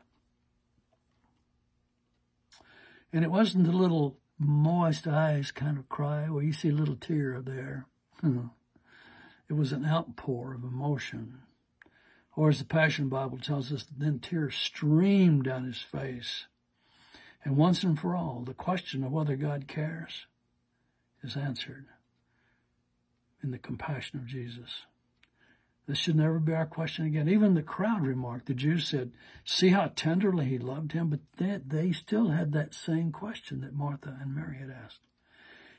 And 3.14 3.24
it 3.24 3.32
wasn't 3.32 3.66
the 3.66 3.72
little 3.72 4.18
moist 4.38 5.08
eyes 5.08 5.52
kind 5.52 5.78
of 5.78 5.88
cry 5.90 6.30
Well, 6.30 6.44
you 6.44 6.54
see 6.54 6.70
a 6.70 6.74
little 6.74 6.96
tear 6.96 7.42
there. 7.42 7.86
It 9.50 9.54
was 9.54 9.72
an 9.72 9.86
outpour 9.86 10.54
of 10.54 10.64
emotion. 10.64 11.40
Or 12.36 12.50
as 12.50 12.60
the 12.60 12.66
Passion 12.66 13.08
Bible 13.08 13.38
tells 13.38 13.72
us, 13.72 13.86
then 13.98 14.20
tears 14.20 14.56
streamed 14.56 15.46
down 15.46 15.64
his 15.66 15.82
face. 15.82 16.48
And 17.44 17.56
once 17.56 17.84
and 17.84 17.98
for 17.98 18.16
all, 18.16 18.44
the 18.46 18.54
question 18.54 19.04
of 19.04 19.12
whether 19.12 19.36
God 19.36 19.68
cares 19.68 20.26
is 21.24 21.38
answered 21.38 21.86
in 23.44 23.52
the 23.52 23.60
compassion 23.60 24.20
of 24.20 24.26
Jesus. 24.26 24.86
This 25.88 26.00
should 26.00 26.16
never 26.16 26.40
be 26.40 26.54
our 26.54 26.66
question 26.66 27.06
again. 27.06 27.30
Even 27.30 27.54
the 27.54 27.62
crowd 27.62 28.06
remarked, 28.06 28.48
the 28.48 28.56
Jews 28.56 28.88
said, 28.88 29.12
see 29.44 29.70
how 29.70 29.92
tenderly 29.96 30.46
he 30.46 30.58
loved 30.58 30.94
him, 30.94 31.10
but 31.10 31.20
they, 31.38 31.92
still 31.92 32.30
had 32.30 32.54
that 32.54 32.74
same 32.74 33.12
question 33.12 33.62
that 33.62 33.76
Martha 33.76 34.18
and 34.20 34.34
Mary 34.34 34.58
had 34.58 34.72
asked. 34.72 35.02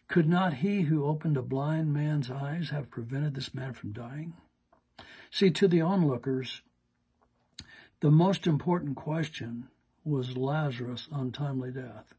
Could 0.06 0.28
not 0.28 0.54
he 0.54 0.82
who 0.82 1.04
opened 1.04 1.36
a 1.36 1.42
blind 1.42 1.92
man's 1.92 2.30
eyes 2.30 2.70
have 2.70 2.90
prevented 2.90 3.34
this 3.34 3.52
man 3.52 3.72
from 3.72 3.92
dying? 3.92 4.34
See, 5.32 5.50
to 5.50 5.66
the 5.66 5.80
onlookers, 5.80 6.62
the 7.98 8.12
most 8.12 8.46
important 8.46 8.94
question 8.94 9.66
was 10.04 10.36
Lazarus' 10.36 11.08
untimely 11.10 11.72
death. 11.72 12.14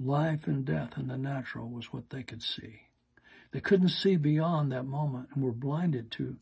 Life 0.00 0.46
and 0.46 0.64
death 0.64 0.96
in 0.96 1.08
the 1.08 1.18
natural 1.18 1.68
was 1.68 1.92
what 1.92 2.08
they 2.08 2.22
could 2.22 2.42
see. 2.42 2.88
They 3.50 3.60
couldn't 3.60 3.90
see 3.90 4.16
beyond 4.16 4.72
that 4.72 4.86
moment 4.86 5.28
and 5.34 5.44
were 5.44 5.52
blinded 5.52 6.10
to 6.12 6.38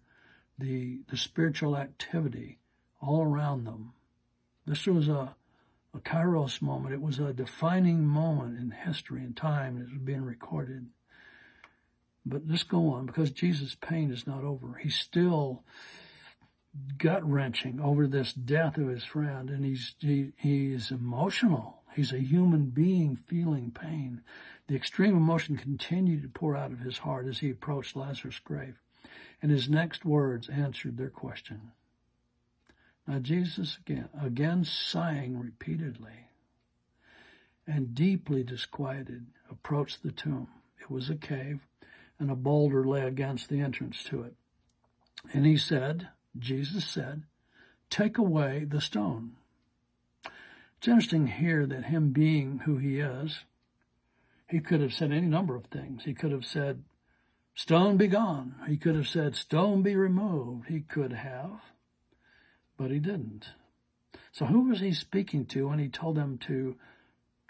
the, 0.59 1.01
the 1.11 1.17
spiritual 1.17 1.77
activity 1.77 2.59
all 3.01 3.23
around 3.23 3.65
them. 3.65 3.93
This 4.67 4.87
was 4.87 5.09
a, 5.09 5.35
a 5.95 5.99
kairos 5.99 6.63
moment. 6.63 6.95
It 6.95 7.03
was 7.03 7.19
a 7.19 7.33
defining 7.33 8.07
moment 8.07 8.59
in 8.59 8.71
history 8.71 9.21
and 9.21 9.37
time 9.37 9.79
that 9.79 9.91
was 9.91 10.03
being 10.03 10.25
recorded. 10.25 10.87
But 12.25 12.43
let's 12.47 12.63
go 12.63 12.91
on 12.91 13.07
because 13.07 13.31
Jesus' 13.33 13.75
pain 13.75 14.13
is 14.13 14.27
not 14.27 14.45
over. 14.45 14.75
He's 14.75 14.97
still 14.97 15.65
gut 16.97 17.29
wrenching 17.29 17.81
over 17.81 18.07
this 18.07 18.33
death 18.33 18.79
of 18.79 18.89
his 18.89 19.05
friend, 19.05 19.51
and 19.51 19.65
he's 19.65 19.95
he, 19.99 20.33
he's 20.37 20.91
emotional. 20.91 21.83
He's 21.95 22.13
a 22.13 22.19
human 22.19 22.67
being 22.67 23.17
feeling 23.17 23.71
pain. 23.71 24.23
The 24.69 24.77
extreme 24.77 25.17
emotion 25.17 25.57
continued 25.57 26.23
to 26.23 26.29
pour 26.29 26.57
out 26.57 26.73
of 26.73 26.81
his 26.81 26.99
heart 26.99 27.27
as 27.27 27.41
he 27.41 27.51
approached 27.51 27.97
Lazarus' 27.97 28.39
grave, 28.39 28.79
and 29.43 29.51
his 29.51 29.69
next 29.69 30.05
words 30.05 30.49
answered 30.49 30.97
their 30.97 31.11
question. 31.11 31.73
Now 33.07 33.19
Jesus 33.19 33.77
again, 33.85 34.09
again 34.19 34.65
sighing 34.65 35.39
repeatedly, 35.39 36.29
and 37.67 37.95
deeply 37.95 38.45
disquieted, 38.45 39.27
approached 39.51 40.03
the 40.03 40.13
tomb. 40.13 40.49
It 40.81 40.91
was 40.91 41.11
a 41.11 41.17
cave, 41.17 41.61
and 42.19 42.31
a 42.31 42.37
boulder 42.37 42.85
lay 42.85 43.03
against 43.03 43.49
the 43.49 43.61
entrance 43.61 44.03
to 44.05 44.23
it. 44.23 44.35
And 45.33 45.45
he 45.45 45.57
said, 45.57 46.09
Jesus 46.39 46.87
said, 46.87 47.25
Take 47.91 48.19
away 48.19 48.65
the 48.65 48.81
stone. 48.81 49.33
It's 50.79 50.89
interesting 50.89 51.27
here 51.27 51.67
that 51.67 51.85
him 51.85 52.11
being 52.11 52.61
who 52.61 52.79
he 52.79 52.99
is, 52.99 53.45
he 54.49 54.61
could 54.61 54.81
have 54.81 54.93
said 54.93 55.13
any 55.13 55.27
number 55.27 55.55
of 55.55 55.67
things. 55.67 56.05
He 56.05 56.15
could 56.15 56.33
have 56.33 56.45
said, 56.45 56.83
Stone 57.55 57.97
be 57.99 58.09
gone. 58.09 58.55
He 58.67 58.77
could 58.77 58.95
have 58.95 59.09
said, 59.09 59.37
Stone 59.37 59.83
be 59.83 59.95
removed. 59.95 60.69
He 60.69 60.81
could 60.81 61.13
have, 61.13 61.61
but 62.77 62.91
he 62.91 62.99
didn't. 62.99 63.51
So 64.33 64.47
who 64.47 64.69
was 64.69 64.81
he 64.81 64.93
speaking 64.95 65.45
to 65.47 65.69
when 65.69 65.79
he 65.79 65.89
told 65.89 66.17
them 66.17 66.39
to 66.47 66.77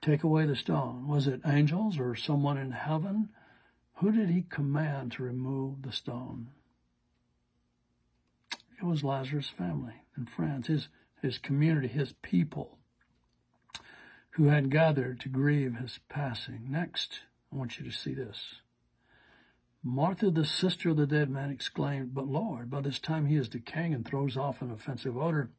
take 0.03 0.25
away 0.25 0.47
the 0.47 0.57
stone? 0.57 1.07
Was 1.07 1.29
it 1.29 1.41
angels 1.47 1.99
or 1.99 2.17
someone 2.17 2.59
in 2.59 2.73
heaven? 2.73 3.29
Who 3.97 4.11
did 4.11 4.31
he 4.31 4.43
command 4.43 5.13
to 5.13 5.23
remove 5.23 5.83
the 5.83 5.93
stone? 5.93 6.49
It 8.79 8.85
was 8.85 9.05
Lazarus' 9.05 9.49
family 9.49 10.03
and 10.17 10.29
friends, 10.29 10.67
his, 10.67 10.89
his 11.23 11.39
community, 11.39 11.87
his 11.87 12.15
people 12.15 12.79
who 14.31 14.47
had 14.47 14.71
gathered 14.71 15.21
to 15.21 15.29
grieve 15.29 15.77
his 15.77 16.01
passing. 16.09 16.67
Next, 16.69 17.21
I 17.53 17.57
want 17.57 17.79
you 17.79 17.85
to 17.85 17.97
see 17.97 18.13
this. 18.13 18.57
Martha, 19.85 20.31
the 20.31 20.45
sister 20.45 20.91
of 20.91 20.97
the 20.97 21.07
dead 21.07 21.29
man, 21.29 21.51
exclaimed, 21.51 22.15
But 22.15 22.29
Lord, 22.29 22.71
by 22.71 22.81
this 22.81 23.01
time 23.01 23.27
he 23.27 23.37
is 23.37 23.49
decaying 23.49 23.95
and 23.95 24.07
throws 24.07 24.37
off 24.37 24.63
an 24.63 24.71
offensive 24.71 25.17
odor, 25.17 25.51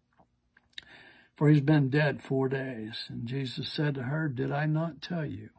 for 1.35 1.49
he's 1.49 1.61
been 1.61 1.89
dead 1.89 2.21
four 2.21 2.47
days. 2.47 3.05
And 3.09 3.27
Jesus 3.27 3.67
said 3.67 3.95
to 3.95 4.03
her, 4.03 4.29
Did 4.29 4.51
I 4.51 4.65
not 4.65 5.01
tell 5.01 5.25
you 5.25 5.49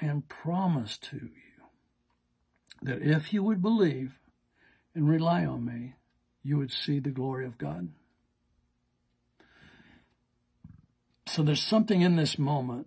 and 0.00 0.28
promise 0.28 0.98
to 0.98 1.16
you 1.16 1.30
that 2.82 3.02
if 3.02 3.32
you 3.32 3.42
would 3.42 3.62
believe 3.62 4.18
and 4.94 5.08
rely 5.08 5.44
on 5.44 5.64
me, 5.64 5.94
you 6.42 6.58
would 6.58 6.70
see 6.70 7.00
the 7.00 7.10
glory 7.10 7.46
of 7.46 7.58
God. 7.58 7.88
So 11.26 11.42
there's 11.42 11.62
something 11.62 12.02
in 12.02 12.16
this 12.16 12.38
moment 12.38 12.86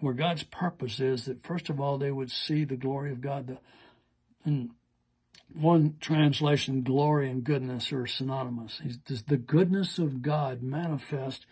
where 0.00 0.14
God's 0.14 0.42
purpose 0.42 0.98
is 0.98 1.26
that 1.26 1.44
first 1.44 1.68
of 1.68 1.78
all 1.78 1.98
they 1.98 2.10
would 2.10 2.30
see 2.30 2.64
the 2.64 2.76
glory 2.76 3.12
of 3.12 3.20
God. 3.20 3.46
The, 3.48 3.58
in 4.44 4.70
one 5.54 5.96
translation, 6.00 6.82
glory 6.82 7.28
and 7.28 7.42
goodness 7.42 7.92
are 7.92 8.06
synonymous. 8.06 8.80
Does 9.04 9.24
the 9.24 9.36
goodness 9.36 9.98
of 9.98 10.22
God 10.22 10.62
manifest 10.62 11.46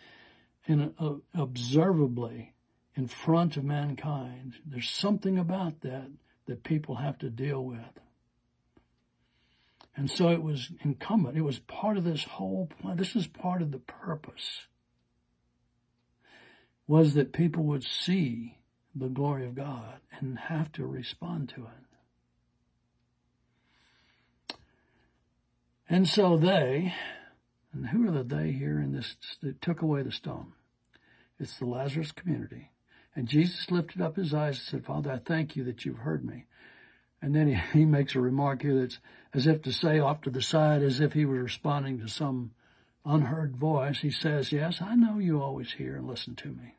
in 0.65 0.93
a, 0.97 1.15
observably 1.37 2.53
in 2.95 3.07
front 3.07 3.57
of 3.57 3.63
mankind? 3.63 4.55
There's 4.65 4.89
something 4.89 5.37
about 5.37 5.81
that 5.81 6.07
that 6.47 6.63
people 6.63 6.95
have 6.95 7.17
to 7.19 7.29
deal 7.29 7.63
with. 7.63 7.99
And 9.95 10.09
so 10.09 10.29
it 10.29 10.41
was 10.41 10.71
incumbent. 10.81 11.37
It 11.37 11.41
was 11.41 11.59
part 11.59 11.97
of 11.97 12.05
this 12.05 12.23
whole 12.23 12.69
plan. 12.81 12.95
This 12.95 13.15
is 13.15 13.27
part 13.27 13.61
of 13.61 13.71
the 13.71 13.79
purpose. 13.79 14.67
Was 16.87 17.15
that 17.15 17.33
people 17.33 17.63
would 17.65 17.83
see 17.83 18.57
the 18.95 19.09
glory 19.09 19.45
of 19.45 19.55
God 19.55 19.99
and 20.19 20.39
have 20.39 20.71
to 20.73 20.85
respond 20.85 21.49
to 21.49 21.61
it. 21.61 21.88
And 25.89 26.07
so 26.07 26.37
they, 26.37 26.93
and 27.73 27.87
who 27.87 28.07
are 28.07 28.11
the 28.11 28.23
they 28.23 28.51
here 28.51 28.79
in 28.79 28.93
this 28.93 29.15
that 29.41 29.61
took 29.61 29.81
away 29.81 30.03
the 30.03 30.11
stone? 30.11 30.53
It's 31.39 31.57
the 31.57 31.65
Lazarus 31.65 32.11
community. 32.11 32.69
And 33.15 33.27
Jesus 33.27 33.71
lifted 33.71 34.01
up 34.01 34.15
his 34.15 34.33
eyes 34.33 34.59
and 34.59 34.67
said, 34.67 34.85
Father, 34.85 35.11
I 35.11 35.17
thank 35.17 35.55
you 35.55 35.63
that 35.63 35.85
you've 35.85 35.97
heard 35.97 36.23
me. 36.23 36.45
And 37.21 37.35
then 37.35 37.47
he, 37.47 37.55
he 37.79 37.85
makes 37.85 38.15
a 38.15 38.19
remark 38.19 38.61
here 38.61 38.79
that's 38.79 38.99
as 39.33 39.47
if 39.47 39.63
to 39.63 39.73
say 39.73 39.99
off 39.99 40.21
to 40.21 40.29
the 40.29 40.41
side, 40.41 40.83
as 40.83 40.99
if 40.99 41.13
he 41.13 41.25
was 41.25 41.39
responding 41.39 41.99
to 41.99 42.07
some 42.07 42.51
unheard 43.05 43.55
voice. 43.55 43.99
He 43.99 44.11
says, 44.11 44.51
Yes, 44.51 44.81
I 44.81 44.95
know 44.95 45.17
you 45.17 45.41
always 45.41 45.73
hear 45.73 45.95
and 45.95 46.07
listen 46.07 46.35
to 46.35 46.49
me. 46.49 46.75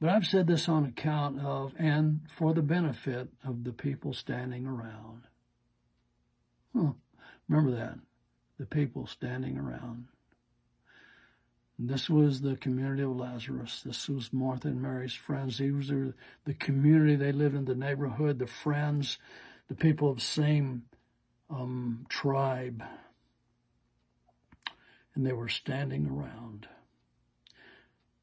But 0.00 0.10
I've 0.10 0.26
said 0.26 0.46
this 0.46 0.68
on 0.68 0.84
account 0.84 1.40
of 1.40 1.72
and 1.78 2.20
for 2.36 2.52
the 2.52 2.62
benefit 2.62 3.28
of 3.44 3.64
the 3.64 3.72
people 3.72 4.12
standing 4.12 4.66
around. 4.66 5.22
Huh. 6.74 6.92
Remember 7.48 7.76
that. 7.76 7.98
The 8.58 8.66
people 8.66 9.06
standing 9.06 9.58
around. 9.58 10.06
This 11.78 12.08
was 12.08 12.40
the 12.40 12.56
community 12.56 13.02
of 13.02 13.16
Lazarus. 13.16 13.82
This 13.84 14.08
was 14.08 14.32
Martha 14.32 14.68
and 14.68 14.80
Mary's 14.80 15.14
friends. 15.14 15.58
These 15.58 15.90
were 15.90 16.14
the 16.44 16.54
community 16.54 17.16
they 17.16 17.32
lived 17.32 17.56
in, 17.56 17.64
the 17.64 17.74
neighborhood, 17.74 18.38
the 18.38 18.46
friends, 18.46 19.18
the 19.68 19.74
people 19.74 20.08
of 20.08 20.16
the 20.16 20.22
same 20.22 20.84
um, 21.50 22.06
tribe. 22.08 22.84
And 25.16 25.26
they 25.26 25.32
were 25.32 25.48
standing 25.48 26.08
around. 26.08 26.68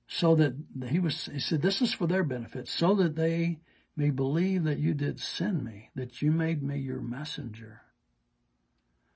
So 0.08 0.36
that 0.36 0.56
he 0.90 1.00
was, 1.00 1.30
he 1.32 1.40
said, 1.40 1.62
this 1.62 1.82
is 1.82 1.94
for 1.94 2.08
their 2.08 2.24
benefit, 2.24 2.68
so 2.68 2.96
that 2.96 3.16
they 3.16 3.60
may 3.96 4.10
believe 4.10 4.64
that 4.64 4.80
you 4.80 4.94
did 4.94 5.20
send 5.20 5.64
me, 5.64 5.90
that 5.96 6.22
you 6.22 6.32
made 6.32 6.64
me 6.64 6.78
your 6.78 7.02
messenger. 7.02 7.82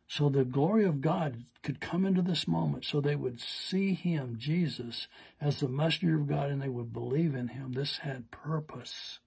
So 0.07 0.29
the 0.29 0.45
glory 0.45 0.85
of 0.85 1.01
God 1.01 1.43
could 1.63 1.81
come 1.81 2.05
into 2.05 2.21
this 2.21 2.47
moment 2.47 2.85
so 2.85 3.01
they 3.01 3.15
would 3.15 3.39
see 3.39 3.93
him, 3.93 4.35
Jesus, 4.37 5.07
as 5.41 5.59
the 5.59 5.67
messenger 5.67 6.15
of 6.15 6.27
God 6.27 6.49
and 6.49 6.61
they 6.61 6.69
would 6.69 6.93
believe 6.93 7.33
in 7.33 7.49
him. 7.49 7.73
This 7.73 7.97
had 7.97 8.29
purpose. 8.29 9.19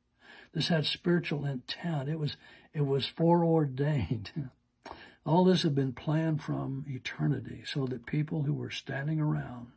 This 0.53 0.69
had 0.69 0.87
spiritual 0.87 1.45
intent. 1.45 2.09
It 2.09 2.19
was, 2.19 2.37
it 2.73 2.87
was 2.87 3.07
foreordained. 3.07 4.31
All 5.27 5.45
this 5.45 5.63
had 5.63 5.75
been 5.75 5.93
planned 5.93 6.43
from 6.43 6.85
eternity 6.89 7.63
so 7.67 7.87
that 7.87 8.07
people 8.07 8.45
who 8.45 8.55
were 8.55 8.71
standing 8.71 9.21
around 9.21 9.73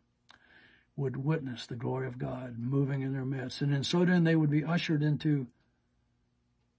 would 0.96 1.18
witness 1.18 1.66
the 1.66 1.76
glory 1.76 2.08
of 2.08 2.20
God 2.20 2.58
moving 2.60 3.02
in 3.02 3.12
their 3.12 3.26
midst. 3.26 3.62
And 3.62 3.74
in 3.74 3.84
so 3.84 4.06
doing, 4.06 4.24
they 4.24 4.36
would 4.36 4.52
be 4.52 4.64
ushered 4.64 5.02
into 5.02 5.48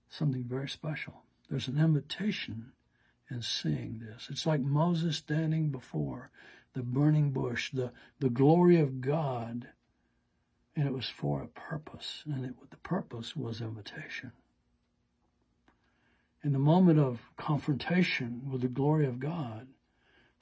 something 0.08 0.44
very 0.44 0.68
special. 0.68 1.24
There's 1.50 1.68
an 1.68 1.78
invitation 1.78 2.72
in 3.32 3.42
seeing 3.42 4.00
this. 4.00 4.28
It's 4.30 4.46
like 4.46 4.60
Moses 4.60 5.16
standing 5.16 5.70
before 5.70 6.30
the 6.74 6.82
burning 6.82 7.30
bush, 7.32 7.70
the, 7.72 7.92
the 8.18 8.30
glory 8.30 8.78
of 8.80 9.00
God, 9.00 9.68
and 10.74 10.86
it 10.86 10.92
was 10.92 11.08
for 11.08 11.42
a 11.42 11.48
purpose, 11.48 12.22
and 12.26 12.44
it, 12.44 12.54
the 12.70 12.76
purpose 12.78 13.36
was 13.36 13.60
invitation. 13.60 14.32
In 16.44 16.52
the 16.52 16.58
moment 16.58 16.98
of 16.98 17.20
confrontation 17.36 18.42
with 18.50 18.62
the 18.62 18.68
glory 18.68 19.06
of 19.06 19.20
God, 19.20 19.68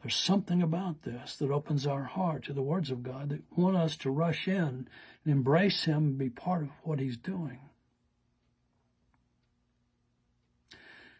there's 0.02 0.16
something 0.16 0.62
about 0.62 1.02
this 1.02 1.36
that 1.36 1.50
opens 1.50 1.86
our 1.86 2.04
heart 2.04 2.44
to 2.44 2.52
the 2.54 2.62
words 2.62 2.90
of 2.90 3.02
God 3.02 3.28
that 3.30 3.42
want 3.54 3.76
us 3.76 3.96
to 3.98 4.10
rush 4.10 4.48
in 4.48 4.56
and 4.56 4.88
embrace 5.26 5.84
Him 5.84 5.96
and 5.96 6.18
be 6.18 6.30
part 6.30 6.62
of 6.62 6.70
what 6.84 7.00
He's 7.00 7.18
doing. 7.18 7.60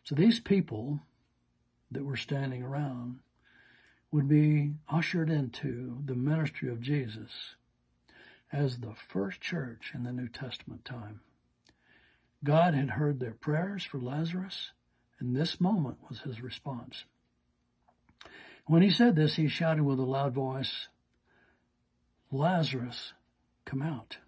So 0.05 0.15
these 0.15 0.41
people 0.41 1.01
that 1.91 2.05
were 2.05 2.17
standing 2.17 2.63
around 2.63 3.21
would 4.11 4.29
be 4.29 4.75
ushered 4.89 5.31
into 5.31 5.99
the 6.05 6.15
ministry 6.15 6.69
of 6.69 6.81
Jesus 6.81 7.55
as 8.53 8.79
the 8.79 8.95
first 8.95 9.41
church 9.41 9.93
in 9.95 10.03
the 10.03 10.13
New 10.13 10.29
Testament 10.29 10.85
time. 10.85 11.21
God 12.43 12.75
had 12.75 12.91
heard 12.91 13.21
their 13.21 13.35
prayers 13.35 13.85
for 13.85 13.99
Lazarus, 13.99 14.73
and 15.19 15.37
this 15.37 15.61
moment 15.61 15.99
was 16.09 16.21
his 16.21 16.41
response. 16.41 17.05
When 18.67 18.83
he 18.83 18.91
said 18.91 19.15
this, 19.15 19.37
he 19.37 19.49
shouted 19.49 19.85
with 19.85 19.99
a 19.99 20.05
loud 20.05 20.33
voice, 20.33 20.89
Lazarus, 22.33 23.13
come 23.65 23.83
out. 23.83 24.19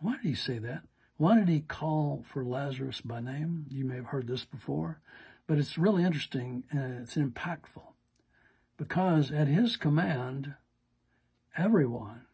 Why 0.00 0.16
did 0.16 0.26
he 0.26 0.34
say 0.34 0.58
that? 0.58 0.82
Why 1.16 1.36
did 1.36 1.48
he 1.48 1.60
call 1.60 2.24
for 2.32 2.44
Lazarus 2.44 3.00
by 3.00 3.20
name? 3.20 3.66
You 3.70 3.84
may 3.84 3.96
have 3.96 4.06
heard 4.06 4.28
this 4.28 4.44
before, 4.44 5.00
but 5.48 5.58
it's 5.58 5.78
really 5.78 6.04
interesting 6.04 6.62
and 6.70 7.00
it's 7.00 7.16
impactful 7.16 7.82
because 8.76 9.32
at 9.32 9.48
his 9.48 9.76
command, 9.76 10.54
everyone, 11.56 12.26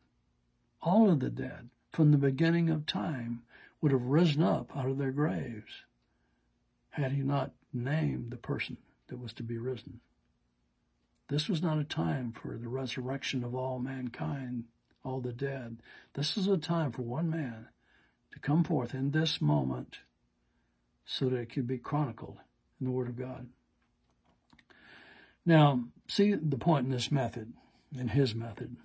all 0.82 1.08
of 1.08 1.20
the 1.20 1.30
dead, 1.30 1.70
from 1.92 2.10
the 2.10 2.18
beginning 2.18 2.68
of 2.68 2.84
time, 2.84 3.42
would 3.80 3.92
have 3.92 4.02
risen 4.02 4.42
up 4.42 4.76
out 4.76 4.88
of 4.88 4.98
their 4.98 5.12
graves 5.12 5.84
had 6.90 7.12
he 7.12 7.22
not 7.22 7.52
named 7.72 8.30
the 8.30 8.36
person 8.36 8.76
that 9.06 9.20
was 9.20 9.32
to 9.32 9.44
be 9.44 9.58
risen. 9.58 10.00
This 11.28 11.48
was 11.48 11.62
not 11.62 11.78
a 11.78 11.84
time 11.84 12.32
for 12.32 12.58
the 12.58 12.68
resurrection 12.68 13.44
of 13.44 13.54
all 13.54 13.78
mankind, 13.78 14.64
all 15.04 15.20
the 15.20 15.32
dead. 15.32 15.78
This 16.14 16.36
is 16.36 16.48
a 16.48 16.58
time 16.58 16.90
for 16.90 17.02
one 17.02 17.30
man 17.30 17.68
to 18.32 18.40
come 18.40 18.64
forth 18.64 18.92
in 18.92 19.12
this 19.12 19.40
moment 19.40 19.98
so 21.06 21.28
that 21.28 21.36
it 21.36 21.52
could 21.52 21.68
be 21.68 21.78
chronicled 21.78 22.38
in 22.80 22.86
the 22.86 22.92
Word 22.92 23.08
of 23.08 23.18
God. 23.18 23.46
Now, 25.46 25.84
see 26.08 26.34
the 26.34 26.58
point 26.58 26.86
in 26.86 26.92
this 26.92 27.10
method, 27.12 27.52
in 27.96 28.08
his 28.08 28.34
method. 28.34 28.76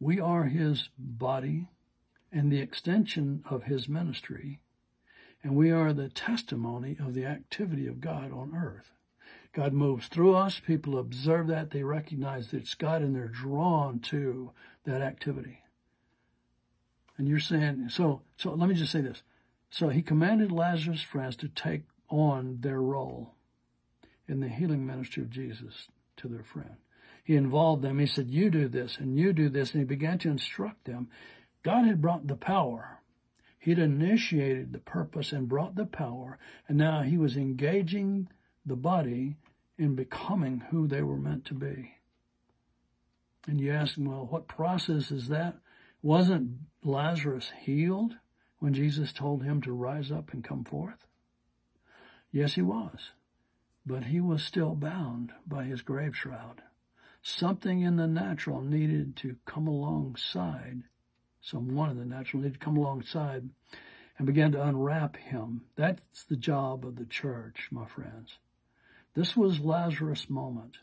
We 0.00 0.20
are 0.20 0.44
his 0.44 0.88
body 0.98 1.68
and 2.32 2.52
the 2.52 2.60
extension 2.60 3.42
of 3.48 3.64
his 3.64 3.88
ministry, 3.88 4.60
and 5.42 5.54
we 5.54 5.70
are 5.70 5.92
the 5.92 6.08
testimony 6.08 6.96
of 6.98 7.14
the 7.14 7.24
activity 7.24 7.86
of 7.86 8.00
God 8.00 8.32
on 8.32 8.54
earth. 8.56 8.92
God 9.52 9.72
moves 9.72 10.08
through 10.08 10.34
us. 10.34 10.60
People 10.60 10.98
observe 10.98 11.46
that. 11.48 11.70
They 11.70 11.82
recognize 11.82 12.50
that 12.50 12.58
it's 12.58 12.74
God 12.74 13.02
and 13.02 13.14
they're 13.14 13.28
drawn 13.28 13.98
to 14.00 14.52
that 14.84 15.00
activity. 15.00 15.62
And 17.16 17.26
you're 17.26 17.40
saying, 17.40 17.88
so, 17.88 18.22
so 18.36 18.52
let 18.52 18.68
me 18.68 18.74
just 18.74 18.92
say 18.92 19.00
this. 19.00 19.22
So 19.70 19.88
he 19.88 20.02
commanded 20.02 20.50
Lazarus' 20.50 21.02
friends 21.02 21.36
to 21.36 21.48
take 21.48 21.82
on 22.08 22.58
their 22.60 22.80
role 22.80 23.34
in 24.26 24.40
the 24.40 24.48
healing 24.48 24.86
ministry 24.86 25.22
of 25.22 25.30
Jesus 25.30 25.88
to 26.16 26.28
their 26.28 26.42
friend. 26.42 26.76
He 27.24 27.36
involved 27.36 27.82
them. 27.82 27.98
He 27.98 28.06
said, 28.06 28.30
You 28.30 28.50
do 28.50 28.68
this 28.68 28.96
and 28.98 29.18
you 29.18 29.32
do 29.32 29.48
this. 29.48 29.72
And 29.72 29.80
he 29.80 29.84
began 29.84 30.18
to 30.20 30.30
instruct 30.30 30.84
them. 30.84 31.08
God 31.62 31.84
had 31.86 32.00
brought 32.00 32.26
the 32.26 32.36
power. 32.36 33.00
He'd 33.58 33.78
initiated 33.78 34.72
the 34.72 34.78
purpose 34.78 35.32
and 35.32 35.48
brought 35.48 35.74
the 35.74 35.84
power. 35.84 36.38
And 36.68 36.78
now 36.78 37.02
he 37.02 37.18
was 37.18 37.36
engaging 37.36 38.28
the 38.64 38.76
body 38.76 39.36
in 39.76 39.94
becoming 39.94 40.60
who 40.70 40.88
they 40.88 41.02
were 41.02 41.18
meant 41.18 41.44
to 41.46 41.54
be. 41.54 41.92
And 43.46 43.60
you 43.60 43.72
ask, 43.72 43.94
well, 43.98 44.26
what 44.30 44.48
process 44.48 45.10
is 45.10 45.28
that? 45.28 45.56
Wasn't 46.02 46.52
Lazarus 46.84 47.50
healed 47.60 48.14
when 48.58 48.74
Jesus 48.74 49.12
told 49.12 49.42
him 49.42 49.60
to 49.62 49.72
rise 49.72 50.10
up 50.10 50.32
and 50.32 50.44
come 50.44 50.64
forth? 50.64 51.06
Yes, 52.32 52.54
he 52.54 52.62
was. 52.62 53.10
But 53.86 54.04
he 54.04 54.20
was 54.20 54.42
still 54.42 54.74
bound 54.74 55.32
by 55.46 55.64
his 55.64 55.82
grave 55.82 56.16
shroud. 56.16 56.62
Something 57.22 57.80
in 57.80 57.96
the 57.96 58.06
natural 58.06 58.60
needed 58.60 59.16
to 59.16 59.36
come 59.44 59.66
alongside, 59.66 60.82
someone 61.40 61.90
in 61.90 61.98
the 61.98 62.04
natural 62.04 62.42
needed 62.42 62.60
to 62.60 62.64
come 62.64 62.76
alongside 62.76 63.48
and 64.18 64.26
begin 64.26 64.52
to 64.52 64.62
unwrap 64.62 65.16
him. 65.16 65.62
That's 65.76 66.24
the 66.24 66.36
job 66.36 66.84
of 66.84 66.96
the 66.96 67.06
church, 67.06 67.68
my 67.70 67.86
friends. 67.86 68.38
This 69.14 69.36
was 69.36 69.60
Lazarus' 69.60 70.28
moment. 70.28 70.78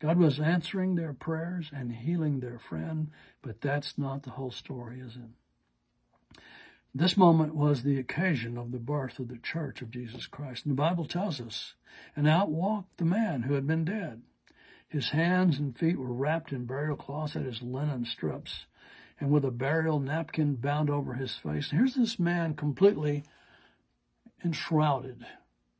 God 0.00 0.18
was 0.18 0.40
answering 0.40 0.94
their 0.94 1.12
prayers 1.12 1.70
and 1.72 1.92
healing 1.92 2.40
their 2.40 2.58
friend, 2.58 3.10
but 3.42 3.60
that's 3.60 3.98
not 3.98 4.22
the 4.22 4.30
whole 4.30 4.50
story, 4.50 5.00
is 5.00 5.16
it? 5.16 5.30
This 6.94 7.16
moment 7.16 7.54
was 7.54 7.82
the 7.82 7.98
occasion 7.98 8.58
of 8.58 8.72
the 8.72 8.78
birth 8.78 9.18
of 9.18 9.28
the 9.28 9.38
church 9.38 9.80
of 9.80 9.90
Jesus 9.90 10.26
Christ. 10.26 10.64
And 10.64 10.72
the 10.72 10.82
Bible 10.82 11.04
tells 11.04 11.40
us, 11.40 11.74
and 12.16 12.26
out 12.26 12.50
walked 12.50 12.98
the 12.98 13.04
man 13.04 13.42
who 13.42 13.54
had 13.54 13.66
been 13.66 13.84
dead. 13.84 14.22
His 14.88 15.10
hands 15.10 15.58
and 15.58 15.78
feet 15.78 15.96
were 15.96 16.12
wrapped 16.12 16.52
in 16.52 16.64
burial 16.66 16.96
cloths 16.96 17.36
at 17.36 17.44
his 17.44 17.62
linen 17.62 18.04
strips, 18.04 18.66
and 19.20 19.30
with 19.30 19.44
a 19.44 19.52
burial 19.52 20.00
napkin 20.00 20.56
bound 20.56 20.90
over 20.90 21.14
his 21.14 21.36
face. 21.36 21.70
And 21.70 21.78
here's 21.78 21.94
this 21.94 22.18
man 22.18 22.54
completely 22.54 23.22
enshrouded 24.44 25.24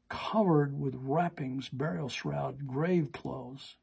covered 0.08 0.78
with 0.78 0.94
wrappings, 0.96 1.68
burial 1.68 2.08
shroud, 2.08 2.66
grave 2.66 3.10
clothes, 3.12 3.76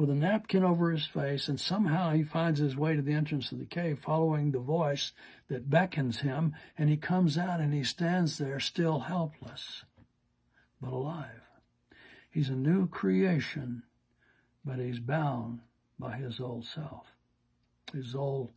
with 0.00 0.08
a 0.08 0.14
napkin 0.14 0.64
over 0.64 0.90
his 0.90 1.04
face, 1.04 1.46
and 1.46 1.60
somehow 1.60 2.10
he 2.10 2.22
finds 2.22 2.58
his 2.58 2.74
way 2.74 2.96
to 2.96 3.02
the 3.02 3.12
entrance 3.12 3.52
of 3.52 3.58
the 3.58 3.66
cave, 3.66 3.98
following 3.98 4.50
the 4.50 4.58
voice 4.58 5.12
that 5.48 5.68
beckons 5.68 6.20
him, 6.20 6.54
and 6.78 6.88
he 6.88 6.96
comes 6.96 7.36
out 7.36 7.60
and 7.60 7.74
he 7.74 7.84
stands 7.84 8.38
there 8.38 8.58
still 8.58 9.00
helpless, 9.00 9.84
but 10.80 10.94
alive. 10.94 11.42
He's 12.30 12.48
a 12.48 12.54
new 12.54 12.88
creation, 12.88 13.82
but 14.64 14.78
he's 14.78 15.00
bound 15.00 15.60
by 15.98 16.16
his 16.16 16.40
old 16.40 16.64
self, 16.64 17.12
his 17.92 18.14
old 18.14 18.52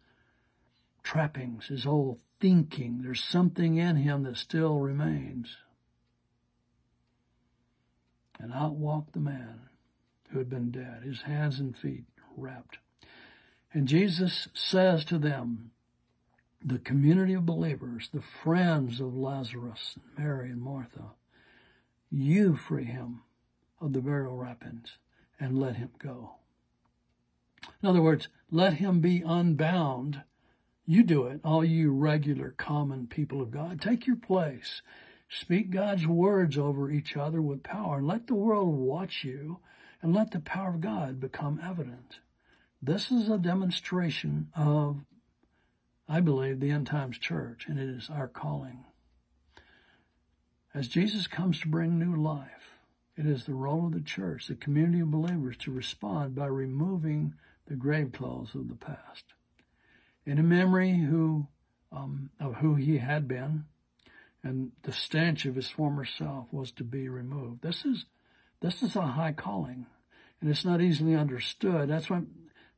trappings, 1.04 1.68
his 1.68 1.86
old 1.86 2.20
thinking. 2.40 3.02
There's 3.02 3.22
something 3.22 3.76
in 3.76 3.98
him 3.98 4.24
that 4.24 4.38
still 4.38 4.80
remains 4.80 5.58
and 8.40 8.54
out 8.54 8.76
walked 8.76 9.12
the 9.12 9.20
man 9.20 9.68
who 10.34 10.40
had 10.40 10.50
been 10.50 10.72
dead, 10.72 11.04
his 11.04 11.22
hands 11.22 11.60
and 11.60 11.76
feet 11.76 12.06
wrapped. 12.36 12.80
And 13.74 13.88
Jesus 13.88 14.48
says 14.54 15.06
to 15.06 15.18
them, 15.18 15.72
the 16.66 16.80
community 16.80 17.34
of 17.34 17.46
believers, 17.46 18.10
the 18.14 18.22
friends 18.22 19.00
of 19.00 19.16
Lazarus, 19.16 19.96
Mary 20.18 20.50
and 20.50 20.62
Martha, 20.62 21.12
you 22.10 22.56
free 22.56 22.86
him 22.86 23.22
of 23.82 23.94
the 23.94 24.02
burial 24.02 24.38
wrappings 24.38 24.98
and 25.40 25.60
let 25.60 25.76
him 25.76 25.90
go. 26.00 26.36
In 27.82 27.90
other 27.90 28.02
words, 28.02 28.28
let 28.50 28.76
him 28.76 29.02
be 29.02 29.22
unbound. 29.26 30.24
You 30.86 31.04
do 31.04 31.26
it, 31.28 31.42
all 31.44 31.66
you 31.66 31.92
regular, 31.92 32.52
common 32.58 33.08
people 33.08 33.42
of 33.42 33.52
God. 33.52 33.82
Take 33.82 34.08
your 34.08 34.16
place 34.16 34.82
Speak 35.40 35.72
God's 35.72 36.06
words 36.06 36.58
over 36.58 36.92
each 36.92 37.18
other 37.18 37.42
with 37.42 37.64
power 37.64 37.98
and 37.98 38.08
let 38.08 38.28
the 38.28 38.36
world 38.36 38.76
watch 38.76 39.24
you 39.24 39.60
and 40.04 40.14
let 40.14 40.32
the 40.32 40.40
power 40.40 40.70
of 40.70 40.82
God 40.82 41.22
become 41.22 41.62
evident. 41.64 42.20
This 42.82 43.10
is 43.10 43.30
a 43.30 43.38
demonstration 43.38 44.50
of, 44.54 44.98
I 46.10 46.20
believe, 46.20 46.60
the 46.60 46.72
end 46.72 46.88
times 46.88 47.18
church, 47.18 47.66
and 47.70 47.80
it 47.80 47.88
is 47.88 48.10
our 48.10 48.28
calling. 48.28 48.84
As 50.76 50.90
Jesus 50.90 51.26
comes 51.28 51.62
to 51.62 51.70
bring 51.70 51.98
new 51.98 52.22
life, 52.22 52.78
it 53.16 53.26
is 53.26 53.46
the 53.46 53.54
role 53.54 53.86
of 53.86 53.94
the 53.94 54.02
church, 54.02 54.48
the 54.48 54.56
community 54.56 55.00
of 55.00 55.12
believers, 55.12 55.56
to 55.60 55.72
respond 55.72 56.36
by 56.36 56.48
removing 56.48 57.36
the 57.68 57.76
grave 57.76 58.12
clothes 58.12 58.54
of 58.56 58.68
the 58.68 58.76
past. 58.76 59.24
In 60.26 60.38
a 60.38 60.44
memory 60.44 60.98
who, 60.98 61.48
um, 61.94 62.30
of 62.42 62.56
who 62.56 62.76
he 62.76 62.98
had 62.98 63.28
been, 63.28 63.66
and 64.44 64.72
the 64.82 64.92
stench 64.92 65.46
of 65.46 65.56
his 65.56 65.70
former 65.70 66.04
self 66.04 66.48
was 66.52 66.72
to 66.72 66.84
be 66.84 67.08
removed. 67.08 67.62
This 67.62 67.86
is 67.86 68.06
this 68.64 68.82
is 68.82 68.96
a 68.96 69.02
high 69.02 69.34
calling, 69.34 69.88
and 70.44 70.52
it's 70.52 70.66
not 70.66 70.82
easily 70.82 71.16
understood. 71.16 71.88
That's 71.88 72.10
why 72.10 72.24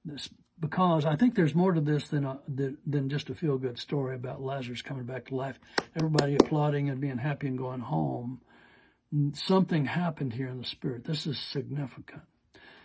this, 0.05 0.29
because 0.59 1.03
I 1.03 1.15
think 1.15 1.33
there's 1.33 1.55
more 1.55 1.73
to 1.73 1.81
this 1.81 2.07
than 2.09 2.23
a, 2.23 2.39
than 2.47 3.09
just 3.09 3.31
a 3.31 3.33
feel 3.33 3.57
good 3.57 3.79
story 3.79 4.13
about 4.13 4.39
Lazarus 4.39 4.83
coming 4.83 5.05
back 5.05 5.25
to 5.25 5.35
life, 5.35 5.59
everybody 5.95 6.35
applauding 6.35 6.91
and 6.91 7.01
being 7.01 7.17
happy 7.17 7.47
and 7.47 7.57
going 7.57 7.79
home. 7.79 8.39
Something 9.33 9.85
happened 9.85 10.33
here 10.33 10.47
in 10.47 10.59
the 10.59 10.63
spirit. 10.63 11.05
This 11.05 11.25
is 11.25 11.39
significant. 11.39 12.21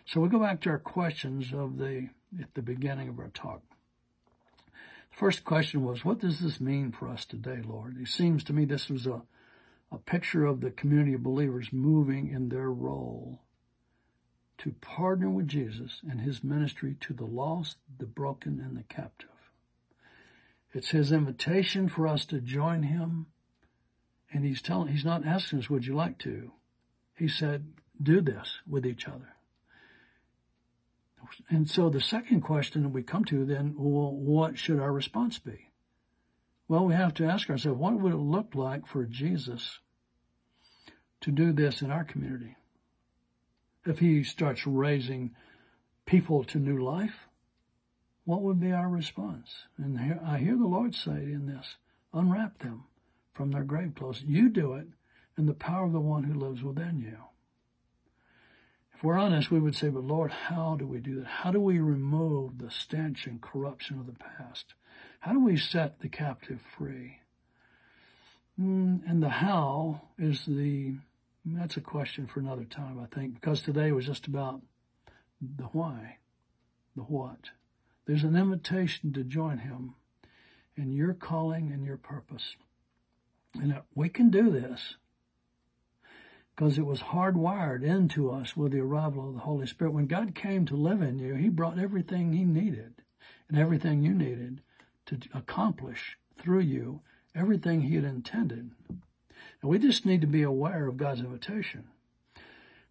So 0.06 0.18
we 0.22 0.30
go 0.30 0.38
back 0.38 0.62
to 0.62 0.70
our 0.70 0.78
questions 0.78 1.52
of 1.52 1.76
the 1.76 2.08
at 2.40 2.54
the 2.54 2.62
beginning 2.62 3.10
of 3.10 3.18
our 3.18 3.28
talk. 3.34 3.60
The 5.10 5.16
first 5.18 5.44
question 5.44 5.84
was, 5.84 6.06
what 6.06 6.20
does 6.20 6.40
this 6.40 6.58
mean 6.58 6.90
for 6.90 7.06
us 7.06 7.26
today, 7.26 7.60
Lord? 7.62 7.98
It 8.00 8.08
seems 8.08 8.44
to 8.44 8.54
me 8.54 8.64
this 8.64 8.88
was 8.88 9.06
a, 9.06 9.20
a 9.92 9.98
picture 9.98 10.46
of 10.46 10.62
the 10.62 10.70
community 10.70 11.12
of 11.12 11.22
believers 11.22 11.68
moving 11.70 12.30
in 12.30 12.48
their 12.48 12.70
role 12.70 13.42
to 14.60 14.72
partner 14.80 15.28
with 15.30 15.48
Jesus 15.48 16.00
in 16.10 16.18
his 16.18 16.44
ministry 16.44 16.96
to 17.00 17.12
the 17.14 17.24
lost, 17.24 17.76
the 17.98 18.06
broken, 18.06 18.60
and 18.60 18.76
the 18.76 18.82
captive. 18.82 19.28
It's 20.72 20.90
his 20.90 21.12
invitation 21.12 21.88
for 21.88 22.06
us 22.06 22.24
to 22.26 22.40
join 22.40 22.84
him. 22.84 23.26
And 24.32 24.44
he's 24.44 24.62
telling, 24.62 24.88
he's 24.92 25.04
not 25.04 25.26
asking 25.26 25.58
us, 25.58 25.70
would 25.70 25.86
you 25.86 25.94
like 25.94 26.18
to? 26.18 26.52
He 27.16 27.26
said, 27.26 27.72
do 28.00 28.20
this 28.20 28.60
with 28.68 28.86
each 28.86 29.08
other. 29.08 29.34
And 31.48 31.68
so 31.68 31.88
the 31.88 32.00
second 32.00 32.42
question 32.42 32.82
that 32.82 32.90
we 32.90 33.02
come 33.02 33.24
to 33.26 33.44
then, 33.44 33.74
well, 33.76 34.12
what 34.12 34.58
should 34.58 34.78
our 34.78 34.92
response 34.92 35.38
be? 35.38 35.70
Well, 36.68 36.84
we 36.84 36.94
have 36.94 37.14
to 37.14 37.24
ask 37.24 37.50
ourselves, 37.50 37.78
what 37.78 37.98
would 37.98 38.12
it 38.12 38.16
look 38.16 38.54
like 38.54 38.86
for 38.86 39.04
Jesus 39.04 39.80
to 41.22 41.30
do 41.30 41.52
this 41.52 41.82
in 41.82 41.90
our 41.90 42.04
community? 42.04 42.56
If 43.86 43.98
he 43.98 44.22
starts 44.24 44.66
raising 44.66 45.30
people 46.06 46.44
to 46.44 46.58
new 46.58 46.82
life, 46.82 47.28
what 48.24 48.42
would 48.42 48.60
be 48.60 48.72
our 48.72 48.88
response? 48.88 49.64
And 49.78 49.98
I 50.24 50.38
hear 50.38 50.56
the 50.56 50.66
Lord 50.66 50.94
say 50.94 51.10
in 51.10 51.46
this, 51.46 51.76
unwrap 52.12 52.58
them 52.58 52.84
from 53.32 53.50
their 53.50 53.64
grave 53.64 53.94
clothes. 53.94 54.22
You 54.26 54.48
do 54.48 54.74
it 54.74 54.86
in 55.38 55.46
the 55.46 55.54
power 55.54 55.86
of 55.86 55.92
the 55.92 56.00
one 56.00 56.24
who 56.24 56.38
lives 56.38 56.62
within 56.62 57.00
you. 57.00 57.16
If 58.94 59.04
we're 59.04 59.18
honest, 59.18 59.50
we 59.50 59.60
would 59.60 59.74
say, 59.74 59.88
but 59.88 60.04
Lord, 60.04 60.30
how 60.30 60.76
do 60.78 60.86
we 60.86 60.98
do 60.98 61.20
that? 61.20 61.26
How 61.26 61.50
do 61.50 61.58
we 61.58 61.80
remove 61.80 62.58
the 62.58 62.70
stench 62.70 63.26
and 63.26 63.40
corruption 63.40 63.98
of 63.98 64.06
the 64.06 64.12
past? 64.12 64.74
How 65.20 65.32
do 65.32 65.42
we 65.42 65.56
set 65.56 66.00
the 66.00 66.08
captive 66.08 66.60
free? 66.76 67.20
Mm, 68.60 69.00
and 69.08 69.22
the 69.22 69.30
how 69.30 70.02
is 70.18 70.44
the 70.46 70.96
that's 71.44 71.76
a 71.76 71.80
question 71.80 72.26
for 72.26 72.40
another 72.40 72.64
time, 72.64 72.98
I 73.00 73.14
think, 73.14 73.34
because 73.34 73.62
today 73.62 73.92
was 73.92 74.06
just 74.06 74.26
about 74.26 74.60
the 75.40 75.64
why, 75.64 76.18
the 76.94 77.02
what. 77.02 77.50
There's 78.06 78.24
an 78.24 78.36
invitation 78.36 79.12
to 79.12 79.24
join 79.24 79.58
him 79.58 79.94
in 80.76 80.92
your 80.92 81.14
calling 81.14 81.70
and 81.72 81.84
your 81.84 81.96
purpose. 81.96 82.56
And 83.54 83.80
we 83.94 84.08
can 84.08 84.30
do 84.30 84.50
this 84.50 84.96
because 86.54 86.78
it 86.78 86.86
was 86.86 87.00
hardwired 87.00 87.82
into 87.82 88.30
us 88.30 88.56
with 88.56 88.72
the 88.72 88.80
arrival 88.80 89.28
of 89.28 89.34
the 89.34 89.40
Holy 89.40 89.66
Spirit. 89.66 89.92
When 89.92 90.06
God 90.06 90.34
came 90.34 90.66
to 90.66 90.76
live 90.76 91.00
in 91.00 91.18
you, 91.18 91.34
He 91.34 91.48
brought 91.48 91.78
everything 91.78 92.32
He 92.32 92.44
needed 92.44 92.94
and 93.48 93.58
everything 93.58 94.02
you 94.02 94.12
needed 94.12 94.60
to 95.06 95.18
accomplish 95.32 96.18
through 96.38 96.60
you 96.60 97.00
everything 97.34 97.82
He 97.82 97.94
had 97.96 98.04
intended. 98.04 98.70
And 99.62 99.70
we 99.70 99.78
just 99.78 100.06
need 100.06 100.20
to 100.20 100.26
be 100.26 100.42
aware 100.42 100.86
of 100.86 100.96
God's 100.96 101.20
invitation. 101.20 101.84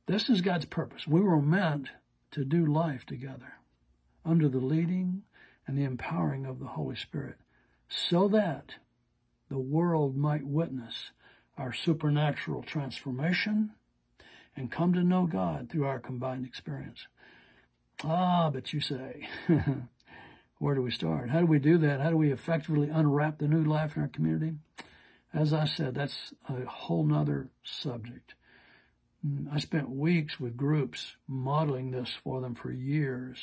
This 0.07 0.29
is 0.29 0.41
God's 0.41 0.65
purpose. 0.65 1.07
We 1.07 1.21
were 1.21 1.41
meant 1.41 1.89
to 2.31 2.43
do 2.43 2.65
life 2.65 3.05
together 3.05 3.53
under 4.25 4.49
the 4.49 4.59
leading 4.59 5.23
and 5.67 5.77
the 5.77 5.83
empowering 5.83 6.45
of 6.45 6.59
the 6.59 6.67
Holy 6.67 6.95
Spirit 6.95 7.35
so 7.87 8.27
that 8.29 8.75
the 9.49 9.59
world 9.59 10.15
might 10.15 10.45
witness 10.45 11.11
our 11.57 11.73
supernatural 11.73 12.63
transformation 12.63 13.71
and 14.55 14.71
come 14.71 14.93
to 14.93 15.03
know 15.03 15.25
God 15.25 15.69
through 15.69 15.85
our 15.85 15.99
combined 15.99 16.45
experience. 16.45 17.07
Ah, 18.03 18.49
but 18.49 18.71
you 18.73 18.79
say, 18.79 19.27
where 20.59 20.75
do 20.75 20.81
we 20.81 20.91
start? 20.91 21.29
How 21.29 21.39
do 21.39 21.45
we 21.45 21.59
do 21.59 21.77
that? 21.79 21.99
How 21.99 22.09
do 22.09 22.17
we 22.17 22.31
effectively 22.31 22.89
unwrap 22.89 23.39
the 23.39 23.47
new 23.47 23.63
life 23.63 23.95
in 23.95 24.01
our 24.01 24.07
community? 24.07 24.55
As 25.33 25.53
I 25.53 25.65
said, 25.65 25.95
that's 25.95 26.33
a 26.47 26.65
whole 26.65 27.05
nother 27.05 27.49
subject. 27.63 28.33
Mm, 29.25 29.47
I 29.53 29.59
spent 29.59 29.89
weeks 29.89 30.39
with 30.39 30.57
groups 30.57 31.15
modeling 31.27 31.91
this 31.91 32.17
for 32.23 32.41
them 32.41 32.55
for 32.55 32.71
years. 32.71 33.37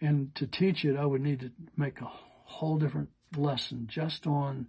And 0.00 0.34
to 0.36 0.46
teach 0.46 0.84
it, 0.84 0.96
I 0.96 1.04
would 1.04 1.20
need 1.20 1.40
to 1.40 1.50
make 1.76 2.00
a 2.00 2.10
whole 2.44 2.78
different 2.78 3.10
lesson 3.36 3.86
just 3.88 4.26
on 4.26 4.68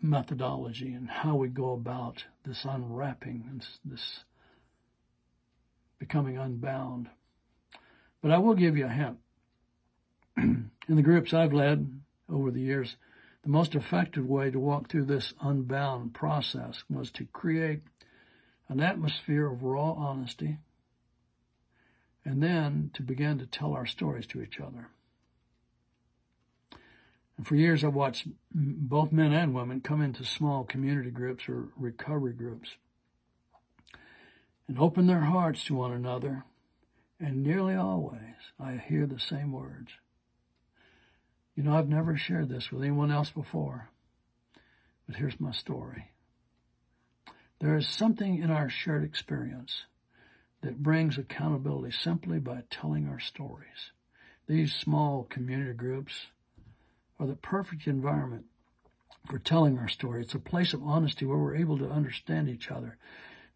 methodology 0.00 0.92
and 0.92 1.08
how 1.08 1.36
we 1.36 1.48
go 1.48 1.72
about 1.72 2.24
this 2.44 2.64
unwrapping 2.64 3.44
and 3.48 3.66
this 3.84 4.24
becoming 5.98 6.38
unbound. 6.38 7.08
But 8.22 8.30
I 8.30 8.38
will 8.38 8.54
give 8.54 8.76
you 8.76 8.86
a 8.86 8.88
hint. 8.88 9.18
In 10.36 10.70
the 10.88 11.02
groups 11.02 11.32
I've 11.32 11.52
led 11.52 12.00
over 12.28 12.50
the 12.50 12.60
years, 12.60 12.96
the 13.44 13.50
most 13.50 13.74
effective 13.74 14.26
way 14.26 14.50
to 14.50 14.58
walk 14.58 14.88
through 14.88 15.04
this 15.04 15.34
unbound 15.42 16.14
process 16.14 16.82
was 16.88 17.10
to 17.10 17.26
create 17.26 17.82
an 18.68 18.80
atmosphere 18.80 19.46
of 19.46 19.62
raw 19.62 19.92
honesty 19.92 20.56
and 22.24 22.42
then 22.42 22.90
to 22.94 23.02
begin 23.02 23.38
to 23.38 23.46
tell 23.46 23.74
our 23.74 23.84
stories 23.84 24.26
to 24.26 24.40
each 24.40 24.58
other. 24.58 24.88
And 27.36 27.46
for 27.46 27.54
years, 27.54 27.84
I've 27.84 27.94
watched 27.94 28.26
both 28.50 29.12
men 29.12 29.34
and 29.34 29.54
women 29.54 29.82
come 29.82 30.00
into 30.00 30.24
small 30.24 30.64
community 30.64 31.10
groups 31.10 31.46
or 31.46 31.68
recovery 31.76 32.32
groups 32.32 32.76
and 34.66 34.78
open 34.78 35.06
their 35.06 35.20
hearts 35.20 35.64
to 35.64 35.74
one 35.74 35.92
another. 35.92 36.44
And 37.20 37.42
nearly 37.42 37.74
always, 37.74 38.52
I 38.58 38.76
hear 38.76 39.06
the 39.06 39.20
same 39.20 39.52
words 39.52 39.90
you 41.54 41.62
know, 41.62 41.76
I've 41.76 41.88
never 41.88 42.16
shared 42.16 42.48
this 42.48 42.70
with 42.72 42.82
anyone 42.82 43.10
else 43.10 43.30
before, 43.30 43.88
but 45.06 45.16
here's 45.16 45.38
my 45.40 45.52
story. 45.52 46.10
There 47.60 47.76
is 47.76 47.88
something 47.88 48.42
in 48.42 48.50
our 48.50 48.68
shared 48.68 49.04
experience 49.04 49.84
that 50.62 50.82
brings 50.82 51.16
accountability 51.16 51.92
simply 51.92 52.38
by 52.38 52.64
telling 52.70 53.08
our 53.08 53.20
stories. 53.20 53.92
These 54.46 54.74
small 54.74 55.24
community 55.24 55.72
groups 55.72 56.26
are 57.18 57.26
the 57.26 57.36
perfect 57.36 57.86
environment 57.86 58.46
for 59.30 59.38
telling 59.38 59.78
our 59.78 59.88
story. 59.88 60.22
It's 60.22 60.34
a 60.34 60.38
place 60.38 60.74
of 60.74 60.82
honesty 60.82 61.24
where 61.24 61.38
we're 61.38 61.56
able 61.56 61.78
to 61.78 61.88
understand 61.88 62.48
each 62.48 62.70
other. 62.70 62.98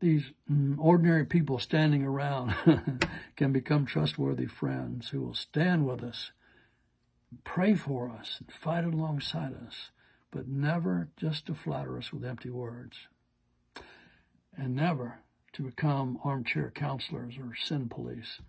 These 0.00 0.30
mm, 0.50 0.76
ordinary 0.78 1.26
people 1.26 1.58
standing 1.58 2.04
around 2.04 2.54
can 3.36 3.52
become 3.52 3.84
trustworthy 3.84 4.46
friends 4.46 5.08
who 5.08 5.20
will 5.20 5.34
stand 5.34 5.86
with 5.86 6.02
us 6.02 6.30
pray 7.44 7.74
for 7.74 8.10
us 8.10 8.36
and 8.40 8.50
fight 8.52 8.84
alongside 8.84 9.54
us, 9.66 9.90
but 10.30 10.48
never 10.48 11.08
just 11.16 11.46
to 11.46 11.54
flatter 11.54 11.98
us 11.98 12.12
with 12.12 12.24
empty 12.24 12.50
words, 12.50 12.96
and 14.56 14.74
never 14.74 15.20
to 15.52 15.62
become 15.62 16.18
armchair 16.24 16.70
counselors 16.74 17.34
or 17.38 17.54
sin 17.54 17.88
police. 17.88 18.40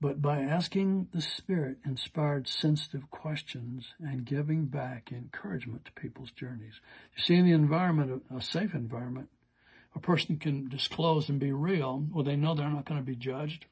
But 0.00 0.22
by 0.22 0.40
asking 0.40 1.08
the 1.12 1.20
Spirit 1.20 1.76
inspired 1.84 2.48
sensitive 2.48 3.10
questions 3.10 3.88
and 4.00 4.24
giving 4.24 4.64
back 4.64 5.12
encouragement 5.12 5.84
to 5.84 5.92
people's 5.92 6.30
journeys. 6.30 6.80
You 7.14 7.22
see, 7.22 7.34
in 7.34 7.44
the 7.44 7.52
environment, 7.52 8.22
a 8.34 8.40
safe 8.40 8.72
environment, 8.72 9.28
a 9.94 9.98
person 9.98 10.38
can 10.38 10.68
disclose 10.68 11.28
and 11.28 11.38
be 11.38 11.52
real. 11.52 12.06
Well, 12.10 12.24
they 12.24 12.36
know 12.36 12.54
they're 12.54 12.70
not 12.70 12.86
going 12.86 13.00
to 13.00 13.06
be 13.06 13.16
judged 13.16 13.66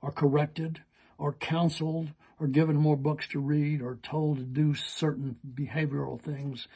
or 0.00 0.10
corrected 0.10 0.80
or 1.18 1.32
counseled 1.32 2.10
or 2.38 2.46
given 2.46 2.76
more 2.76 2.96
books 2.96 3.28
to 3.28 3.40
read 3.40 3.80
or 3.80 3.98
told 4.02 4.38
to 4.38 4.42
do 4.42 4.74
certain 4.74 5.36
behavioral 5.54 6.20
things 6.20 6.66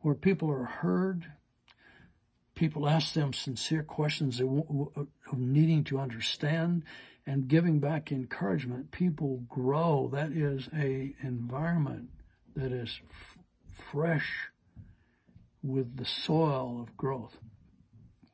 where 0.00 0.14
people 0.14 0.50
are 0.50 0.64
heard. 0.64 1.26
People 2.54 2.88
ask 2.88 3.12
them 3.12 3.32
sincere 3.32 3.82
questions 3.82 4.40
of 4.40 5.38
needing 5.38 5.84
to 5.84 5.98
understand 5.98 6.84
and 7.26 7.48
giving 7.48 7.80
back 7.80 8.12
encouragement. 8.12 8.92
People 8.92 9.42
grow. 9.48 10.08
That 10.12 10.30
is 10.30 10.68
a 10.74 11.14
environment 11.20 12.10
that 12.54 12.72
is 12.72 13.00
f- 13.10 13.38
fresh 13.72 14.48
with 15.62 15.96
the 15.96 16.04
soil 16.04 16.80
of 16.80 16.96
growth. 16.96 17.36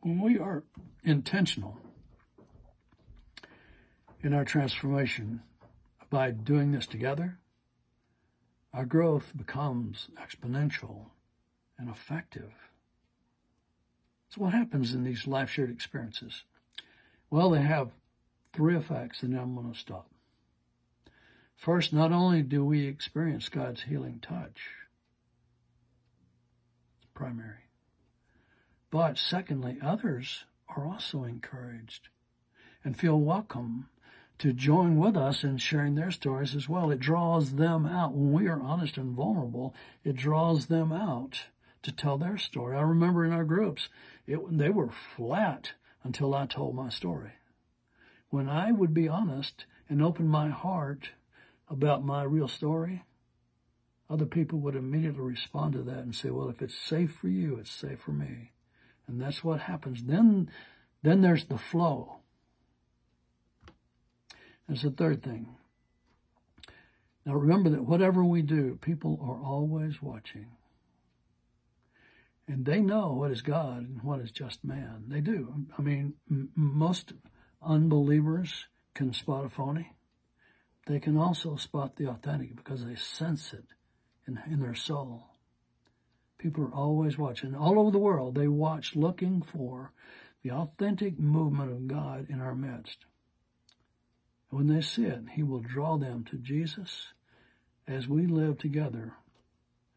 When 0.02 0.20
we 0.20 0.38
are 0.38 0.64
intentional 1.02 1.78
in 4.22 4.34
our 4.34 4.44
transformation, 4.44 5.42
by 6.12 6.30
doing 6.30 6.72
this 6.72 6.86
together, 6.86 7.38
our 8.74 8.84
growth 8.84 9.32
becomes 9.34 10.08
exponential 10.20 11.06
and 11.78 11.88
effective. 11.88 12.52
So, 14.28 14.42
what 14.42 14.52
happens 14.52 14.92
in 14.92 15.04
these 15.04 15.26
life 15.26 15.48
shared 15.48 15.70
experiences? 15.70 16.44
Well, 17.30 17.48
they 17.48 17.62
have 17.62 17.92
three 18.52 18.76
effects, 18.76 19.22
and 19.22 19.34
I'm 19.34 19.54
going 19.54 19.72
to 19.72 19.78
stop. 19.78 20.10
First, 21.56 21.94
not 21.94 22.12
only 22.12 22.42
do 22.42 22.62
we 22.62 22.86
experience 22.86 23.48
God's 23.48 23.84
healing 23.84 24.18
touch, 24.20 24.60
primary, 27.14 27.68
but 28.90 29.16
secondly, 29.16 29.78
others 29.82 30.44
are 30.68 30.86
also 30.86 31.24
encouraged 31.24 32.08
and 32.84 32.98
feel 32.98 33.18
welcome 33.18 33.88
to 34.42 34.52
join 34.52 34.96
with 34.96 35.16
us 35.16 35.44
in 35.44 35.56
sharing 35.56 35.94
their 35.94 36.10
stories 36.10 36.56
as 36.56 36.68
well. 36.68 36.90
It 36.90 36.98
draws 36.98 37.52
them 37.52 37.86
out. 37.86 38.12
When 38.12 38.32
we 38.32 38.48
are 38.48 38.60
honest 38.60 38.96
and 38.96 39.14
vulnerable, 39.14 39.72
it 40.02 40.16
draws 40.16 40.66
them 40.66 40.90
out 40.90 41.42
to 41.82 41.92
tell 41.92 42.18
their 42.18 42.36
story. 42.36 42.76
I 42.76 42.80
remember 42.80 43.24
in 43.24 43.30
our 43.30 43.44
groups, 43.44 43.88
it, 44.26 44.40
they 44.50 44.68
were 44.68 44.90
flat 44.90 45.74
until 46.02 46.34
I 46.34 46.46
told 46.46 46.74
my 46.74 46.88
story. 46.88 47.34
When 48.30 48.48
I 48.48 48.72
would 48.72 48.92
be 48.92 49.06
honest 49.06 49.64
and 49.88 50.02
open 50.02 50.26
my 50.26 50.48
heart 50.48 51.10
about 51.68 52.04
my 52.04 52.24
real 52.24 52.48
story, 52.48 53.04
other 54.10 54.26
people 54.26 54.58
would 54.58 54.74
immediately 54.74 55.22
respond 55.22 55.74
to 55.74 55.82
that 55.82 55.98
and 55.98 56.16
say, 56.16 56.30
well, 56.30 56.48
if 56.48 56.60
it's 56.60 56.76
safe 56.76 57.12
for 57.12 57.28
you, 57.28 57.58
it's 57.58 57.70
safe 57.70 58.00
for 58.00 58.10
me. 58.10 58.50
And 59.06 59.22
that's 59.22 59.44
what 59.44 59.60
happens. 59.60 60.02
Then, 60.02 60.50
then 61.04 61.20
there's 61.20 61.44
the 61.44 61.58
flow. 61.58 62.21
That's 64.68 64.82
the 64.82 64.90
third 64.90 65.22
thing. 65.22 65.56
Now 67.24 67.34
remember 67.34 67.70
that 67.70 67.84
whatever 67.84 68.24
we 68.24 68.42
do, 68.42 68.78
people 68.80 69.18
are 69.22 69.42
always 69.42 70.02
watching. 70.02 70.46
And 72.48 72.64
they 72.64 72.80
know 72.80 73.12
what 73.12 73.30
is 73.30 73.42
God 73.42 73.88
and 73.88 74.02
what 74.02 74.20
is 74.20 74.30
just 74.32 74.64
man. 74.64 75.04
They 75.08 75.20
do. 75.20 75.66
I 75.78 75.82
mean, 75.82 76.14
m- 76.30 76.50
most 76.54 77.12
unbelievers 77.62 78.66
can 78.94 79.12
spot 79.12 79.44
a 79.44 79.48
phony. 79.48 79.92
They 80.86 80.98
can 80.98 81.16
also 81.16 81.56
spot 81.56 81.96
the 81.96 82.08
authentic 82.08 82.56
because 82.56 82.84
they 82.84 82.96
sense 82.96 83.52
it 83.52 83.64
in, 84.26 84.40
in 84.50 84.60
their 84.60 84.74
soul. 84.74 85.28
People 86.38 86.64
are 86.64 86.74
always 86.74 87.16
watching. 87.16 87.54
All 87.54 87.78
over 87.78 87.92
the 87.92 87.98
world, 87.98 88.34
they 88.34 88.48
watch 88.48 88.96
looking 88.96 89.42
for 89.42 89.92
the 90.42 90.50
authentic 90.50 91.20
movement 91.20 91.70
of 91.70 91.86
God 91.86 92.26
in 92.28 92.40
our 92.40 92.56
midst. 92.56 93.06
When 94.52 94.66
they 94.66 94.82
see 94.82 95.06
it, 95.06 95.22
He 95.32 95.42
will 95.42 95.60
draw 95.60 95.96
them 95.96 96.24
to 96.24 96.36
Jesus 96.36 97.14
as 97.88 98.06
we 98.06 98.26
live 98.26 98.58
together 98.58 99.14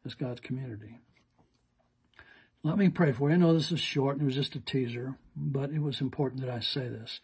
as 0.05 0.13
God's 0.13 0.39
community. 0.39 0.99
Let 2.63 2.77
me 2.77 2.87
pray 2.87 3.11
for 3.11 3.27
you. 3.27 3.35
I 3.35 3.37
know 3.37 3.53
this 3.53 3.73
is 3.73 3.81
short 3.81 4.15
and 4.15 4.21
it 4.21 4.25
was 4.27 4.35
just 4.35 4.55
a 4.55 4.61
teaser, 4.61 5.17
but 5.35 5.71
it 5.71 5.81
was 5.81 5.99
important 5.99 6.39
that 6.39 6.49
I 6.49 6.61
say 6.61 6.87
this. 6.87 7.19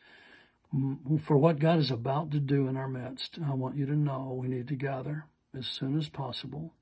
Mm, 0.76 1.22
for 1.22 1.38
what 1.38 1.60
God 1.60 1.80
is 1.80 1.90
about 1.90 2.32
to 2.32 2.40
do 2.42 2.68
in 2.68 2.76
our 2.76 2.90
midst, 2.90 3.40
I 3.42 3.54
want 3.54 3.78
you 3.78 3.86
to 3.86 3.96
know 3.96 4.38
we 4.38 4.50
need 4.50 4.68
to 4.68 4.76
gather 4.76 5.24
as 5.58 5.68
soon 5.68 5.98
as 5.98 6.10
possible, 6.10 6.74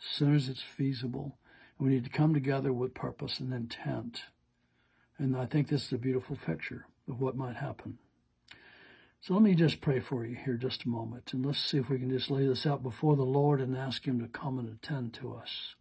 as 0.00 0.16
soon 0.16 0.36
as 0.36 0.48
it's 0.48 0.62
feasible. 0.62 1.38
We 1.76 1.88
need 1.88 2.04
to 2.04 2.10
come 2.10 2.34
together 2.34 2.72
with 2.72 2.94
purpose 2.94 3.40
and 3.40 3.52
intent. 3.52 4.22
And 5.18 5.36
I 5.36 5.46
think 5.46 5.66
this 5.66 5.86
is 5.86 5.92
a 5.92 5.98
beautiful 5.98 6.36
picture 6.36 6.86
of 7.08 7.20
what 7.20 7.36
might 7.36 7.56
happen. 7.56 7.98
So 9.20 9.34
let 9.34 9.42
me 9.42 9.54
just 9.54 9.80
pray 9.80 10.00
for 10.00 10.24
you 10.24 10.36
here 10.36 10.54
just 10.54 10.84
a 10.84 10.88
moment, 10.88 11.32
and 11.32 11.44
let's 11.44 11.58
see 11.58 11.76
if 11.78 11.90
we 11.90 11.98
can 11.98 12.08
just 12.08 12.30
lay 12.30 12.46
this 12.46 12.64
out 12.64 12.82
before 12.82 13.16
the 13.16 13.24
Lord 13.24 13.60
and 13.60 13.76
ask 13.76 14.06
Him 14.06 14.20
to 14.20 14.28
come 14.28 14.58
and 14.58 14.68
attend 14.68 15.12
to 15.14 15.34
us. 15.34 15.74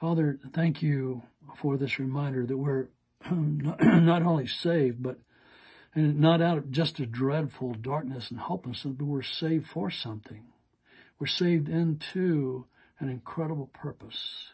Father, 0.00 0.38
thank 0.52 0.82
you 0.82 1.22
for 1.56 1.76
this 1.76 1.98
reminder 1.98 2.46
that 2.46 2.56
we're 2.56 2.86
not 3.30 4.22
only 4.22 4.46
saved, 4.46 5.02
but 5.02 5.18
and 5.94 6.18
not 6.18 6.42
out 6.42 6.58
of 6.58 6.70
just 6.70 6.98
a 6.98 7.06
dreadful 7.06 7.74
darkness 7.74 8.30
and 8.30 8.40
hopelessness, 8.40 8.96
but 8.96 9.04
we're 9.06 9.22
saved 9.22 9.66
for 9.66 9.90
something. 9.90 10.44
We're 11.18 11.28
saved 11.28 11.68
into 11.68 12.66
an 12.98 13.08
incredible 13.08 13.70
purpose. 13.72 14.50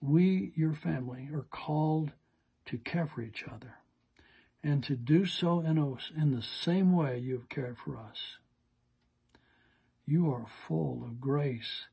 We, 0.00 0.52
your 0.56 0.74
family, 0.74 1.28
are 1.32 1.46
called 1.50 2.12
to 2.66 2.78
care 2.78 3.06
for 3.06 3.22
each 3.22 3.44
other 3.44 3.74
and 4.64 4.82
to 4.82 4.96
do 4.96 5.26
so 5.26 5.60
in, 5.60 5.78
us 5.78 6.10
in 6.16 6.34
the 6.34 6.42
same 6.42 6.92
way 6.92 7.18
you've 7.18 7.50
cared 7.50 7.76
for 7.76 7.98
us. 7.98 8.38
You 10.06 10.32
are 10.32 10.46
full 10.66 11.02
of 11.04 11.20
grace 11.20 11.86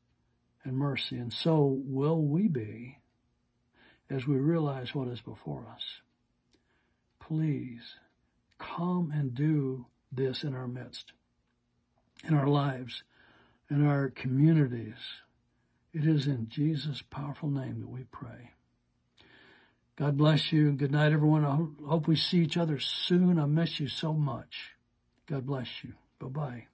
and 0.64 0.76
mercy, 0.76 1.18
and 1.18 1.32
so 1.32 1.78
will 1.84 2.22
we 2.22 2.48
be 2.48 2.98
as 4.08 4.26
we 4.26 4.36
realize 4.36 4.94
what 4.94 5.08
is 5.08 5.20
before 5.20 5.66
us. 5.72 6.00
Please 7.20 7.96
come 8.58 9.12
and 9.14 9.34
do 9.34 9.86
this 10.10 10.42
in 10.42 10.54
our 10.54 10.68
midst, 10.68 11.12
in 12.24 12.34
our 12.34 12.46
lives, 12.46 13.02
in 13.70 13.86
our 13.86 14.08
communities. 14.08 15.20
It 15.92 16.06
is 16.06 16.26
in 16.26 16.48
Jesus' 16.48 17.02
powerful 17.02 17.50
name 17.50 17.80
that 17.80 17.88
we 17.88 18.04
pray. 18.10 18.52
God 19.96 20.16
bless 20.16 20.52
you. 20.52 20.72
Good 20.72 20.92
night, 20.92 21.12
everyone. 21.12 21.44
I 21.44 21.88
hope 21.88 22.08
we 22.08 22.16
see 22.16 22.38
each 22.38 22.56
other 22.56 22.78
soon. 22.78 23.38
I 23.38 23.46
miss 23.46 23.78
you 23.78 23.88
so 23.88 24.12
much. 24.14 24.72
God 25.26 25.46
bless 25.46 25.84
you. 25.84 25.92
Bye 26.18 26.28
bye. 26.28 26.71